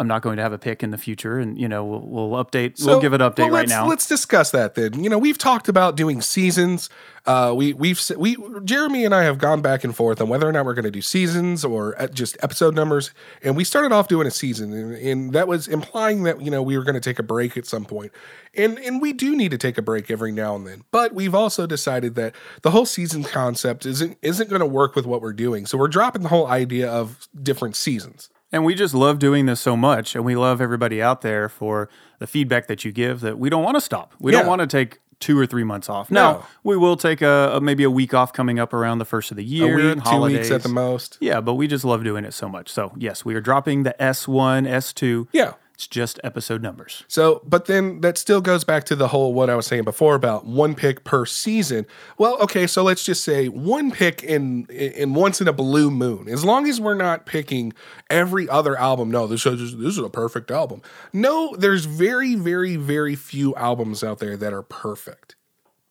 I'm 0.00 0.06
not 0.06 0.22
going 0.22 0.36
to 0.36 0.42
have 0.44 0.52
a 0.52 0.58
pick 0.58 0.84
in 0.84 0.92
the 0.92 0.98
future, 0.98 1.40
and 1.40 1.58
you 1.58 1.66
know 1.66 1.84
we'll, 1.84 2.28
we'll 2.30 2.44
update. 2.44 2.84
we'll 2.86 3.00
give 3.00 3.14
it 3.14 3.20
an 3.20 3.32
update 3.32 3.38
well, 3.38 3.50
right 3.50 3.68
now. 3.68 3.88
Let's 3.88 4.06
discuss 4.06 4.52
that 4.52 4.76
then. 4.76 5.02
You 5.02 5.10
know, 5.10 5.18
we've 5.18 5.38
talked 5.38 5.68
about 5.68 5.96
doing 5.96 6.22
seasons. 6.22 6.88
Uh, 7.26 7.52
we 7.56 7.72
we've 7.72 8.00
we 8.16 8.36
Jeremy 8.64 9.04
and 9.04 9.12
I 9.12 9.24
have 9.24 9.38
gone 9.38 9.60
back 9.60 9.82
and 9.82 9.94
forth 9.94 10.20
on 10.20 10.28
whether 10.28 10.48
or 10.48 10.52
not 10.52 10.64
we're 10.66 10.74
going 10.74 10.84
to 10.84 10.90
do 10.92 11.02
seasons 11.02 11.64
or 11.64 12.00
uh, 12.00 12.06
just 12.06 12.36
episode 12.42 12.76
numbers. 12.76 13.10
And 13.42 13.56
we 13.56 13.64
started 13.64 13.90
off 13.90 14.06
doing 14.06 14.28
a 14.28 14.30
season, 14.30 14.72
and, 14.72 14.94
and 14.94 15.32
that 15.32 15.48
was 15.48 15.66
implying 15.66 16.22
that 16.22 16.40
you 16.40 16.50
know 16.52 16.62
we 16.62 16.78
were 16.78 16.84
going 16.84 16.94
to 16.94 17.00
take 17.00 17.18
a 17.18 17.24
break 17.24 17.56
at 17.56 17.66
some 17.66 17.84
point. 17.84 18.12
And 18.54 18.78
and 18.78 19.02
we 19.02 19.12
do 19.12 19.34
need 19.34 19.50
to 19.50 19.58
take 19.58 19.78
a 19.78 19.82
break 19.82 20.12
every 20.12 20.30
now 20.30 20.54
and 20.54 20.64
then. 20.64 20.84
But 20.92 21.12
we've 21.12 21.34
also 21.34 21.66
decided 21.66 22.14
that 22.14 22.36
the 22.62 22.70
whole 22.70 22.86
season 22.86 23.24
concept 23.24 23.84
isn't 23.84 24.16
isn't 24.22 24.48
going 24.48 24.60
to 24.60 24.66
work 24.66 24.94
with 24.94 25.06
what 25.06 25.22
we're 25.22 25.32
doing. 25.32 25.66
So 25.66 25.76
we're 25.76 25.88
dropping 25.88 26.22
the 26.22 26.28
whole 26.28 26.46
idea 26.46 26.88
of 26.88 27.28
different 27.42 27.74
seasons. 27.74 28.30
And 28.50 28.64
we 28.64 28.74
just 28.74 28.94
love 28.94 29.18
doing 29.18 29.44
this 29.46 29.60
so 29.60 29.76
much, 29.76 30.14
and 30.14 30.24
we 30.24 30.34
love 30.34 30.60
everybody 30.60 31.02
out 31.02 31.20
there 31.20 31.48
for 31.50 31.88
the 32.18 32.26
feedback 32.26 32.66
that 32.68 32.84
you 32.84 32.92
give. 32.92 33.20
That 33.20 33.38
we 33.38 33.50
don't 33.50 33.62
want 33.62 33.76
to 33.76 33.80
stop. 33.80 34.14
We 34.18 34.32
don't 34.32 34.46
want 34.46 34.60
to 34.62 34.66
take 34.66 35.00
two 35.20 35.38
or 35.38 35.44
three 35.46 35.64
months 35.64 35.88
off. 35.90 36.10
No. 36.10 36.20
Now 36.32 36.46
we 36.62 36.76
will 36.76 36.96
take 36.96 37.20
a, 37.20 37.50
a- 37.54 37.60
maybe 37.60 37.82
a 37.84 37.90
week 37.90 38.14
off 38.14 38.32
coming 38.32 38.58
up 38.58 38.72
around 38.72 38.98
the 38.98 39.04
first 39.04 39.30
of 39.30 39.36
the 39.36 39.44
year. 39.44 39.74
A 39.74 39.94
week, 39.96 40.04
two 40.04 40.10
weeks 40.32 40.50
at 40.50 40.62
the 40.62 40.68
most. 40.70 41.18
Yeah, 41.20 41.40
but 41.40 41.54
we 41.54 41.66
just 41.66 41.84
love 41.84 42.04
doing 42.04 42.24
it 42.24 42.32
so 42.32 42.48
much. 42.48 42.70
So 42.70 42.92
yes, 42.96 43.24
we 43.24 43.34
are 43.34 43.40
dropping 43.40 43.82
the 43.82 44.00
S 44.02 44.26
one, 44.28 44.66
S 44.66 44.92
two. 44.92 45.28
Yeah. 45.32 45.54
It's 45.78 45.86
just 45.86 46.18
episode 46.24 46.60
numbers. 46.60 47.04
So, 47.06 47.40
but 47.46 47.66
then 47.66 48.00
that 48.00 48.18
still 48.18 48.40
goes 48.40 48.64
back 48.64 48.82
to 48.86 48.96
the 48.96 49.06
whole 49.06 49.32
what 49.32 49.48
I 49.48 49.54
was 49.54 49.64
saying 49.68 49.84
before 49.84 50.16
about 50.16 50.44
one 50.44 50.74
pick 50.74 51.04
per 51.04 51.24
season. 51.24 51.86
Well, 52.18 52.36
okay, 52.40 52.66
so 52.66 52.82
let's 52.82 53.04
just 53.04 53.22
say 53.22 53.46
one 53.46 53.92
pick 53.92 54.24
in 54.24 54.66
in 54.70 55.14
once 55.14 55.40
in 55.40 55.46
a 55.46 55.52
blue 55.52 55.92
moon. 55.92 56.28
As 56.28 56.44
long 56.44 56.68
as 56.68 56.80
we're 56.80 56.94
not 56.94 57.26
picking 57.26 57.72
every 58.10 58.48
other 58.48 58.76
album. 58.76 59.08
No, 59.08 59.28
this 59.28 59.46
is 59.46 59.76
this 59.76 59.96
is 59.96 59.98
a 59.98 60.10
perfect 60.10 60.50
album. 60.50 60.82
No, 61.12 61.54
there's 61.54 61.84
very 61.84 62.34
very 62.34 62.74
very 62.74 63.14
few 63.14 63.54
albums 63.54 64.02
out 64.02 64.18
there 64.18 64.36
that 64.36 64.52
are 64.52 64.62
perfect. 64.62 65.36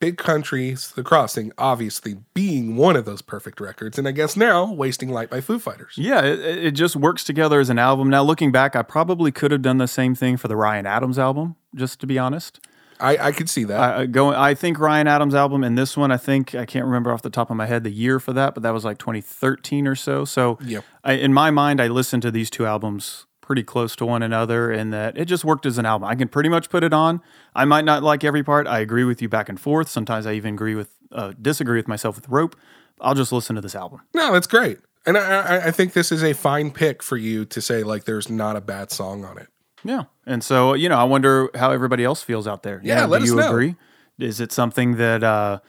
Big 0.00 0.16
Country's, 0.16 0.92
The 0.92 1.02
Crossing, 1.02 1.52
obviously 1.58 2.18
being 2.32 2.76
one 2.76 2.94
of 2.94 3.04
those 3.04 3.20
perfect 3.20 3.60
records, 3.60 3.98
and 3.98 4.06
I 4.06 4.12
guess 4.12 4.36
now 4.36 4.72
Wasting 4.72 5.08
Light 5.10 5.28
by 5.28 5.40
Foo 5.40 5.58
Fighters. 5.58 5.94
Yeah, 5.96 6.22
it, 6.22 6.38
it 6.40 6.70
just 6.72 6.94
works 6.94 7.24
together 7.24 7.58
as 7.58 7.68
an 7.68 7.78
album. 7.80 8.08
Now 8.08 8.22
looking 8.22 8.52
back, 8.52 8.76
I 8.76 8.82
probably 8.82 9.32
could 9.32 9.50
have 9.50 9.62
done 9.62 9.78
the 9.78 9.88
same 9.88 10.14
thing 10.14 10.36
for 10.36 10.46
the 10.46 10.56
Ryan 10.56 10.86
Adams 10.86 11.18
album. 11.18 11.56
Just 11.74 12.00
to 12.00 12.06
be 12.06 12.18
honest, 12.18 12.60
I, 13.00 13.16
I 13.18 13.32
could 13.32 13.50
see 13.50 13.64
that. 13.64 13.78
I, 13.78 14.02
I. 14.02 14.50
I 14.50 14.54
think 14.54 14.78
Ryan 14.78 15.06
Adams 15.06 15.34
album 15.34 15.62
and 15.64 15.76
this 15.76 15.96
one. 15.96 16.10
I 16.10 16.16
think 16.16 16.54
I 16.54 16.64
can't 16.64 16.84
remember 16.86 17.12
off 17.12 17.22
the 17.22 17.30
top 17.30 17.50
of 17.50 17.56
my 17.56 17.66
head 17.66 17.84
the 17.84 17.90
year 17.90 18.18
for 18.20 18.32
that, 18.32 18.54
but 18.54 18.62
that 18.62 18.72
was 18.72 18.84
like 18.84 18.98
2013 18.98 19.86
or 19.86 19.94
so. 19.94 20.24
So 20.24 20.58
Yep. 20.64 20.84
I, 21.04 21.12
in 21.14 21.32
my 21.32 21.50
mind, 21.50 21.80
I 21.80 21.88
listened 21.88 22.22
to 22.22 22.30
these 22.30 22.50
two 22.50 22.66
albums 22.66 23.26
pretty 23.48 23.64
close 23.64 23.96
to 23.96 24.06
one 24.06 24.22
another, 24.22 24.70
and 24.70 24.92
that 24.92 25.18
it 25.18 25.24
just 25.24 25.44
worked 25.44 25.66
as 25.66 25.78
an 25.78 25.86
album. 25.86 26.06
I 26.08 26.14
can 26.14 26.28
pretty 26.28 26.48
much 26.50 26.68
put 26.70 26.84
it 26.84 26.92
on. 26.92 27.20
I 27.56 27.64
might 27.64 27.84
not 27.84 28.04
like 28.04 28.22
every 28.22 28.44
part. 28.44 28.68
I 28.68 28.78
agree 28.78 29.02
with 29.04 29.20
you 29.20 29.28
back 29.28 29.48
and 29.48 29.58
forth. 29.58 29.88
Sometimes 29.88 30.26
I 30.26 30.34
even 30.34 30.54
agree 30.54 30.76
with 30.76 30.90
uh, 31.10 31.32
disagree 31.42 31.78
with 31.78 31.88
myself 31.88 32.14
with 32.14 32.28
Rope. 32.28 32.54
I'll 33.00 33.14
just 33.14 33.32
listen 33.32 33.56
to 33.56 33.62
this 33.62 33.74
album. 33.74 34.02
No, 34.14 34.32
that's 34.32 34.46
great. 34.46 34.78
And 35.06 35.16
I, 35.16 35.22
I, 35.22 35.66
I 35.66 35.70
think 35.70 35.94
this 35.94 36.12
is 36.12 36.22
a 36.22 36.34
fine 36.34 36.70
pick 36.70 37.02
for 37.02 37.16
you 37.16 37.44
to 37.46 37.60
say, 37.62 37.82
like, 37.82 38.04
there's 38.04 38.28
not 38.28 38.54
a 38.56 38.60
bad 38.60 38.90
song 38.90 39.24
on 39.24 39.38
it. 39.38 39.48
Yeah. 39.82 40.04
And 40.26 40.44
so, 40.44 40.74
you 40.74 40.88
know, 40.88 40.98
I 40.98 41.04
wonder 41.04 41.48
how 41.54 41.70
everybody 41.70 42.04
else 42.04 42.22
feels 42.22 42.46
out 42.46 42.62
there. 42.62 42.80
You 42.82 42.88
Yeah, 42.90 43.06
let 43.06 43.18
do 43.20 43.24
us 43.24 43.30
you 43.30 43.36
know. 43.36 43.48
agree? 43.48 43.76
Is 44.18 44.40
it 44.40 44.52
something 44.52 44.96
that, 44.96 45.24
uh, 45.24 45.60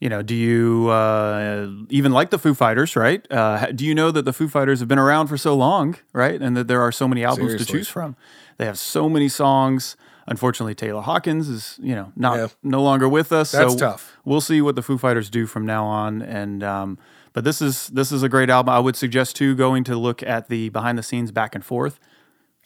you 0.00 0.08
know, 0.08 0.22
do 0.22 0.34
you 0.34 0.88
uh, 0.88 1.68
even 1.88 2.12
like 2.12 2.30
the 2.30 2.38
Foo 2.38 2.54
Fighters, 2.54 2.96
right? 2.96 3.26
Uh, 3.30 3.66
do 3.72 3.84
you 3.84 3.94
know 3.94 4.10
that 4.10 4.24
the 4.24 4.32
Foo 4.32 4.48
Fighters 4.48 4.80
have 4.80 4.88
been 4.88 4.98
around 4.98 5.28
for 5.28 5.36
so 5.38 5.54
long, 5.54 5.96
right? 6.12 6.40
And 6.40 6.56
that 6.56 6.68
there 6.68 6.80
are 6.82 6.92
so 6.92 7.08
many 7.08 7.24
albums 7.24 7.54
to 7.56 7.64
choose 7.64 7.88
from. 7.88 8.16
They 8.58 8.66
have 8.66 8.78
so 8.78 9.08
many 9.08 9.28
songs. 9.28 9.96
Unfortunately, 10.26 10.74
Taylor 10.74 11.02
Hawkins 11.02 11.48
is, 11.48 11.78
you 11.82 11.94
know, 11.94 12.10
not 12.16 12.38
Yeah. 12.38 12.46
no 12.62 12.82
longer 12.82 13.08
with 13.08 13.30
us. 13.30 13.52
That's 13.52 13.72
so 13.74 13.78
tough. 13.78 14.16
We'll 14.24 14.40
see 14.40 14.62
what 14.62 14.74
the 14.74 14.82
Foo 14.82 14.96
Fighters 14.96 15.28
do 15.28 15.46
from 15.46 15.66
now 15.66 15.84
on. 15.84 16.22
And 16.22 16.62
um, 16.62 16.98
but 17.34 17.44
this 17.44 17.60
is 17.60 17.88
this 17.88 18.10
is 18.10 18.22
a 18.22 18.28
great 18.28 18.48
album. 18.50 18.72
I 18.74 18.78
would 18.78 18.96
suggest 18.96 19.36
too 19.36 19.54
going 19.54 19.84
to 19.84 19.96
look 19.96 20.22
at 20.22 20.48
the 20.48 20.70
behind 20.70 20.96
the 20.98 21.02
scenes 21.02 21.30
back 21.30 21.54
and 21.54 21.64
forth 21.64 22.00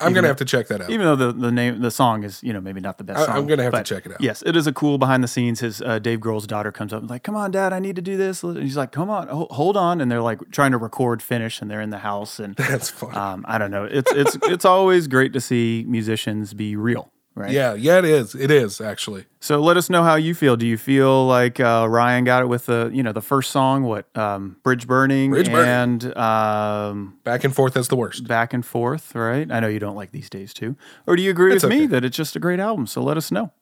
I'm 0.00 0.12
going 0.12 0.22
to 0.22 0.28
have 0.28 0.36
to 0.36 0.44
check 0.44 0.68
that 0.68 0.80
out. 0.80 0.90
even 0.90 1.04
though 1.04 1.16
the, 1.16 1.32
the 1.32 1.50
name 1.50 1.80
the 1.80 1.90
song 1.90 2.22
is 2.24 2.40
you 2.42 2.52
know 2.52 2.60
maybe 2.60 2.80
not 2.80 2.98
the 2.98 3.04
best 3.04 3.20
I- 3.20 3.26
song, 3.26 3.36
I'm 3.36 3.46
gonna 3.46 3.64
have 3.64 3.72
to 3.72 3.82
check 3.82 4.06
it 4.06 4.12
out. 4.12 4.20
Yes, 4.20 4.42
it 4.46 4.54
is 4.56 4.66
a 4.66 4.72
cool 4.72 4.96
behind 4.98 5.24
the 5.24 5.28
scenes. 5.28 5.60
His 5.60 5.82
uh, 5.82 5.98
Dave 5.98 6.20
Grohl's 6.20 6.46
daughter 6.46 6.70
comes 6.70 6.92
up 6.92 7.00
and 7.00 7.10
like, 7.10 7.22
"Come 7.24 7.34
on, 7.36 7.50
Dad, 7.50 7.72
I 7.72 7.78
need 7.80 7.96
to 7.96 8.02
do 8.02 8.16
this." 8.16 8.42
And 8.42 8.56
he's 8.62 8.76
like, 8.76 8.92
"Come 8.92 9.10
on, 9.10 9.28
ho- 9.28 9.48
hold 9.50 9.76
on," 9.76 10.00
and 10.00 10.10
they're 10.10 10.22
like 10.22 10.38
trying 10.52 10.70
to 10.72 10.78
record 10.78 11.20
finish, 11.22 11.60
and 11.60 11.70
they're 11.70 11.80
in 11.80 11.90
the 11.90 11.98
house, 11.98 12.38
and 12.38 12.54
That's 12.56 12.90
fun. 12.90 13.16
um, 13.16 13.44
I 13.48 13.58
don't 13.58 13.70
know. 13.70 13.84
It's 13.84 14.12
it's 14.12 14.36
it's 14.42 14.64
always 14.64 15.08
great 15.08 15.32
to 15.32 15.40
see 15.40 15.84
musicians 15.88 16.54
be 16.54 16.76
real, 16.76 17.10
right? 17.38 17.50
yeah, 17.50 17.74
yeah, 17.74 17.98
it 17.98 18.04
is. 18.04 18.34
It 18.34 18.50
is, 18.50 18.80
actually. 18.80 19.26
So 19.40 19.60
let 19.60 19.76
us 19.76 19.88
know 19.88 20.02
how 20.02 20.16
you 20.16 20.34
feel. 20.34 20.56
Do 20.56 20.66
you 20.66 20.76
feel 20.76 21.26
like 21.26 21.60
uh, 21.60 21.86
Ryan 21.88 22.24
got 22.24 22.42
it 22.42 22.46
with 22.46 22.66
the 22.66 22.90
you 22.92 23.02
know 23.02 23.12
the 23.12 23.22
first 23.22 23.50
song, 23.50 23.84
what 23.84 24.14
um, 24.16 24.56
Bridge 24.62 24.86
Burning, 24.86 25.30
Bridge 25.30 25.46
Burning. 25.50 25.68
and 26.04 26.16
um, 26.16 27.18
Back 27.24 27.44
and 27.44 27.54
forth 27.54 27.76
as 27.76 27.88
the 27.88 27.96
worst. 27.96 28.26
back 28.26 28.52
and 28.52 28.64
forth, 28.66 29.14
right? 29.14 29.50
I 29.50 29.60
know 29.60 29.68
you 29.68 29.78
don't 29.78 29.96
like 29.96 30.10
these 30.10 30.28
days 30.28 30.52
too. 30.52 30.76
Or 31.06 31.16
do 31.16 31.22
you 31.22 31.30
agree 31.30 31.54
It's 31.54 31.62
with 31.64 31.70
me 31.70 31.86
that 31.86 32.04
it's 32.04 32.16
just 32.16 32.34
a 32.36 32.40
great 32.40 32.60
album? 32.60 32.86
So 32.86 33.02
let 33.02 33.16
us 33.16 33.30
know. 33.30 33.52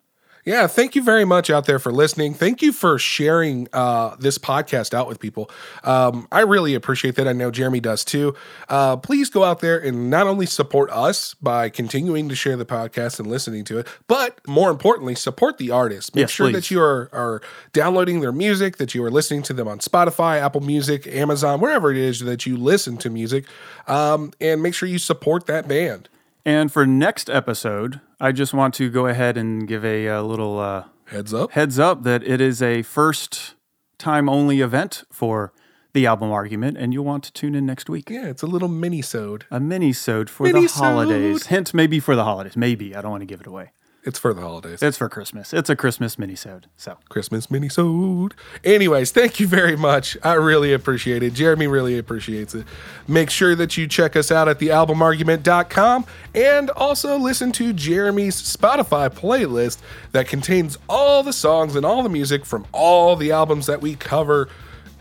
Yeah, 0.47 0.69
thank 0.69 0.95
you 0.95 1.03
very 1.03 1.25
much 1.25 1.51
out 1.51 1.67
there 1.67 1.81
for 1.81 1.91
listening. 1.91 2.33
Thank 2.33 2.63
you 2.63 2.73
for 2.73 3.01
sharing 3.01 3.67
uh, 3.73 4.15
this 4.15 4.39
podcast 4.39 4.95
out 4.95 5.09
with 5.09 5.19
people. 5.19 5.51
Um, 5.83 6.29
I 6.31 6.43
really 6.43 6.77
appreciate 6.77 7.17
that. 7.17 7.27
I 7.27 7.33
know 7.33 7.51
Jeremy 7.51 7.81
does 7.81 8.05
too. 8.05 8.33
Uh, 8.69 8.97
please 8.97 9.29
go 9.29 9.43
out 9.43 9.59
there 9.59 9.77
and 9.77 10.09
not 10.09 10.29
only 10.29 10.47
support 10.47 10.89
us 10.93 11.35
by 11.35 11.69
continuing 11.69 12.29
to 12.29 12.37
share 12.37 12.57
the 12.57 12.65
podcast 12.65 13.19
and 13.19 13.29
listening 13.29 13.65
to 13.65 13.79
it, 13.81 13.89
but 14.07 14.39
more 14.47 14.71
importantly, 14.71 15.17
support 15.17 15.59
the 15.59 15.73
artists. 15.73 16.15
Make 16.15 16.23
Yes, 16.23 16.31
sure 16.31 16.47
please. 16.47 16.53
that 16.53 16.71
you 16.71 16.81
are, 16.81 17.11
are 17.13 17.43
downloading 17.73 18.21
their 18.21 18.31
music, 18.31 18.77
that 18.77 18.95
you 18.95 19.03
are 19.03 19.11
listening 19.11 19.43
to 19.43 19.53
them 19.53 19.67
on 19.67 19.81
Spotify, 19.81 20.41
Apple 20.41 20.61
Music, 20.61 21.09
Amazon, 21.09 21.61
wherever 21.61 21.91
it 21.91 21.97
is 21.99 22.21
that 22.21 22.47
you 22.47 22.57
listen 22.57 22.97
to 22.99 23.11
music, 23.11 23.47
um, 23.89 24.33
and 24.41 24.63
make 24.63 24.75
sure 24.75 24.89
you 24.89 25.01
support 25.01 25.47
that 25.47 25.67
band. 25.67 26.09
And 26.47 26.73
for 26.73 26.87
next 26.87 27.29
episode, 27.29 28.01
I 28.21 28.31
just 28.31 28.55
want 28.55 28.73
to 28.75 28.89
go 28.89 29.07
ahead 29.09 29.37
and 29.37 29.67
give 29.67 29.85
a, 29.85 30.09
uh 30.09 30.23
little 30.23 30.61
uh, 30.61 30.85
Heads 31.07 31.35
up. 31.35 31.51
heads 31.53 31.79
up 31.79 32.05
that 32.05 32.23
it 32.23 32.41
is 32.41 32.63
a 32.63 32.83
first 32.83 33.55
time 33.99 34.29
only 34.29 34.61
event 34.61 35.03
for 35.13 35.53
the 35.93 36.07
album 36.07 36.31
argument, 36.31 36.77
and 36.79 36.93
you'll 36.93 37.05
want 37.05 37.25
to 37.25 37.33
tune 37.33 37.55
in 37.57 37.67
next 37.67 37.89
week. 37.89 38.09
Yeah, 38.11 38.27
it's 38.27 38.43
a 38.43 38.47
little 38.47 38.69
mini-sode. 38.69 39.45
A 39.51 39.59
mini-sode 39.59 40.29
for 40.31 40.47
the 40.47 40.53
Mini-sode. 40.55 40.83
holidays. 40.85 41.47
Hint, 41.47 41.75
maybe 41.75 41.99
for 42.01 42.15
the 42.15 42.23
holidays. 42.25 42.57
Maybe. 42.57 42.95
I 42.95 43.01
don't 43.03 43.11
want 43.11 43.23
to 43.23 43.27
give 43.27 43.41
it 43.41 43.47
away. 43.49 43.73
It's 44.07 44.21
for 44.21 44.33
the 44.33 44.41
holidays. 44.41 44.85
It's 44.85 44.97
for 44.97 45.09
Christmas. 45.09 45.53
It's 45.53 45.69
a 45.69 45.75
Christmas 45.75 46.15
minisode. 46.15 46.65
So 46.77 46.97
Christmas 47.09 47.49
minisode. 47.49 48.33
Anyways, 48.63 49.11
thank 49.11 49.41
you 49.41 49.49
very 49.49 49.77
much. 49.77 50.17
I 50.23 50.35
really 50.35 50.73
appreciate 50.73 51.25
it. 51.25 51.35
Jeremy 51.35 51.67
really 51.67 51.99
appreciates 51.99 52.55
it. 52.55 52.65
Make 53.09 53.31
sure 53.31 53.57
that 53.57 53.77
you 53.77 53.89
check 53.89 54.15
us 54.15 54.31
out 54.31 54.49
at 54.49 54.61
thealbumargument.com 54.61 56.07
and 56.37 56.71
also 56.71 57.19
listen 57.19 57.51
to 57.53 57.73
Jeremy's 57.73 58.41
Spotify 58.41 59.11
playlist 59.11 59.79
that 60.13 60.29
contains 60.29 60.79
all 60.89 61.25
the 61.25 61.33
songs 61.33 61.75
and 61.75 61.85
all 61.85 62.05
the 62.05 62.09
music 62.09 62.47
from 62.47 62.65
all 62.71 63.17
the 63.17 63.33
albums 63.33 63.67
that 63.67 63.83
we 63.83 63.97
cover. 63.97 64.49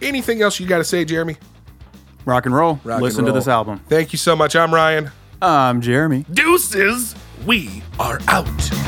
Anything 0.01 0.41
else 0.41 0.59
you 0.59 0.65
got 0.65 0.79
to 0.79 0.83
say, 0.83 1.05
Jeremy? 1.05 1.37
rock 2.25 2.47
and 2.47 2.55
roll. 2.55 2.79
Rock 2.83 2.95
and 2.95 3.03
Listen 3.03 3.25
to 3.25 3.31
this 3.31 3.47
album. 3.47 3.81
Thank 3.87 4.13
you 4.13 4.17
so 4.17 4.35
much. 4.35 4.55
I'm 4.55 4.73
Ryan. 4.73 5.11
I'm 5.43 5.79
Jeremy. 5.81 6.25
Deuces. 6.33 7.13
We 7.45 7.83
are 7.99 8.19
out. 8.27 8.84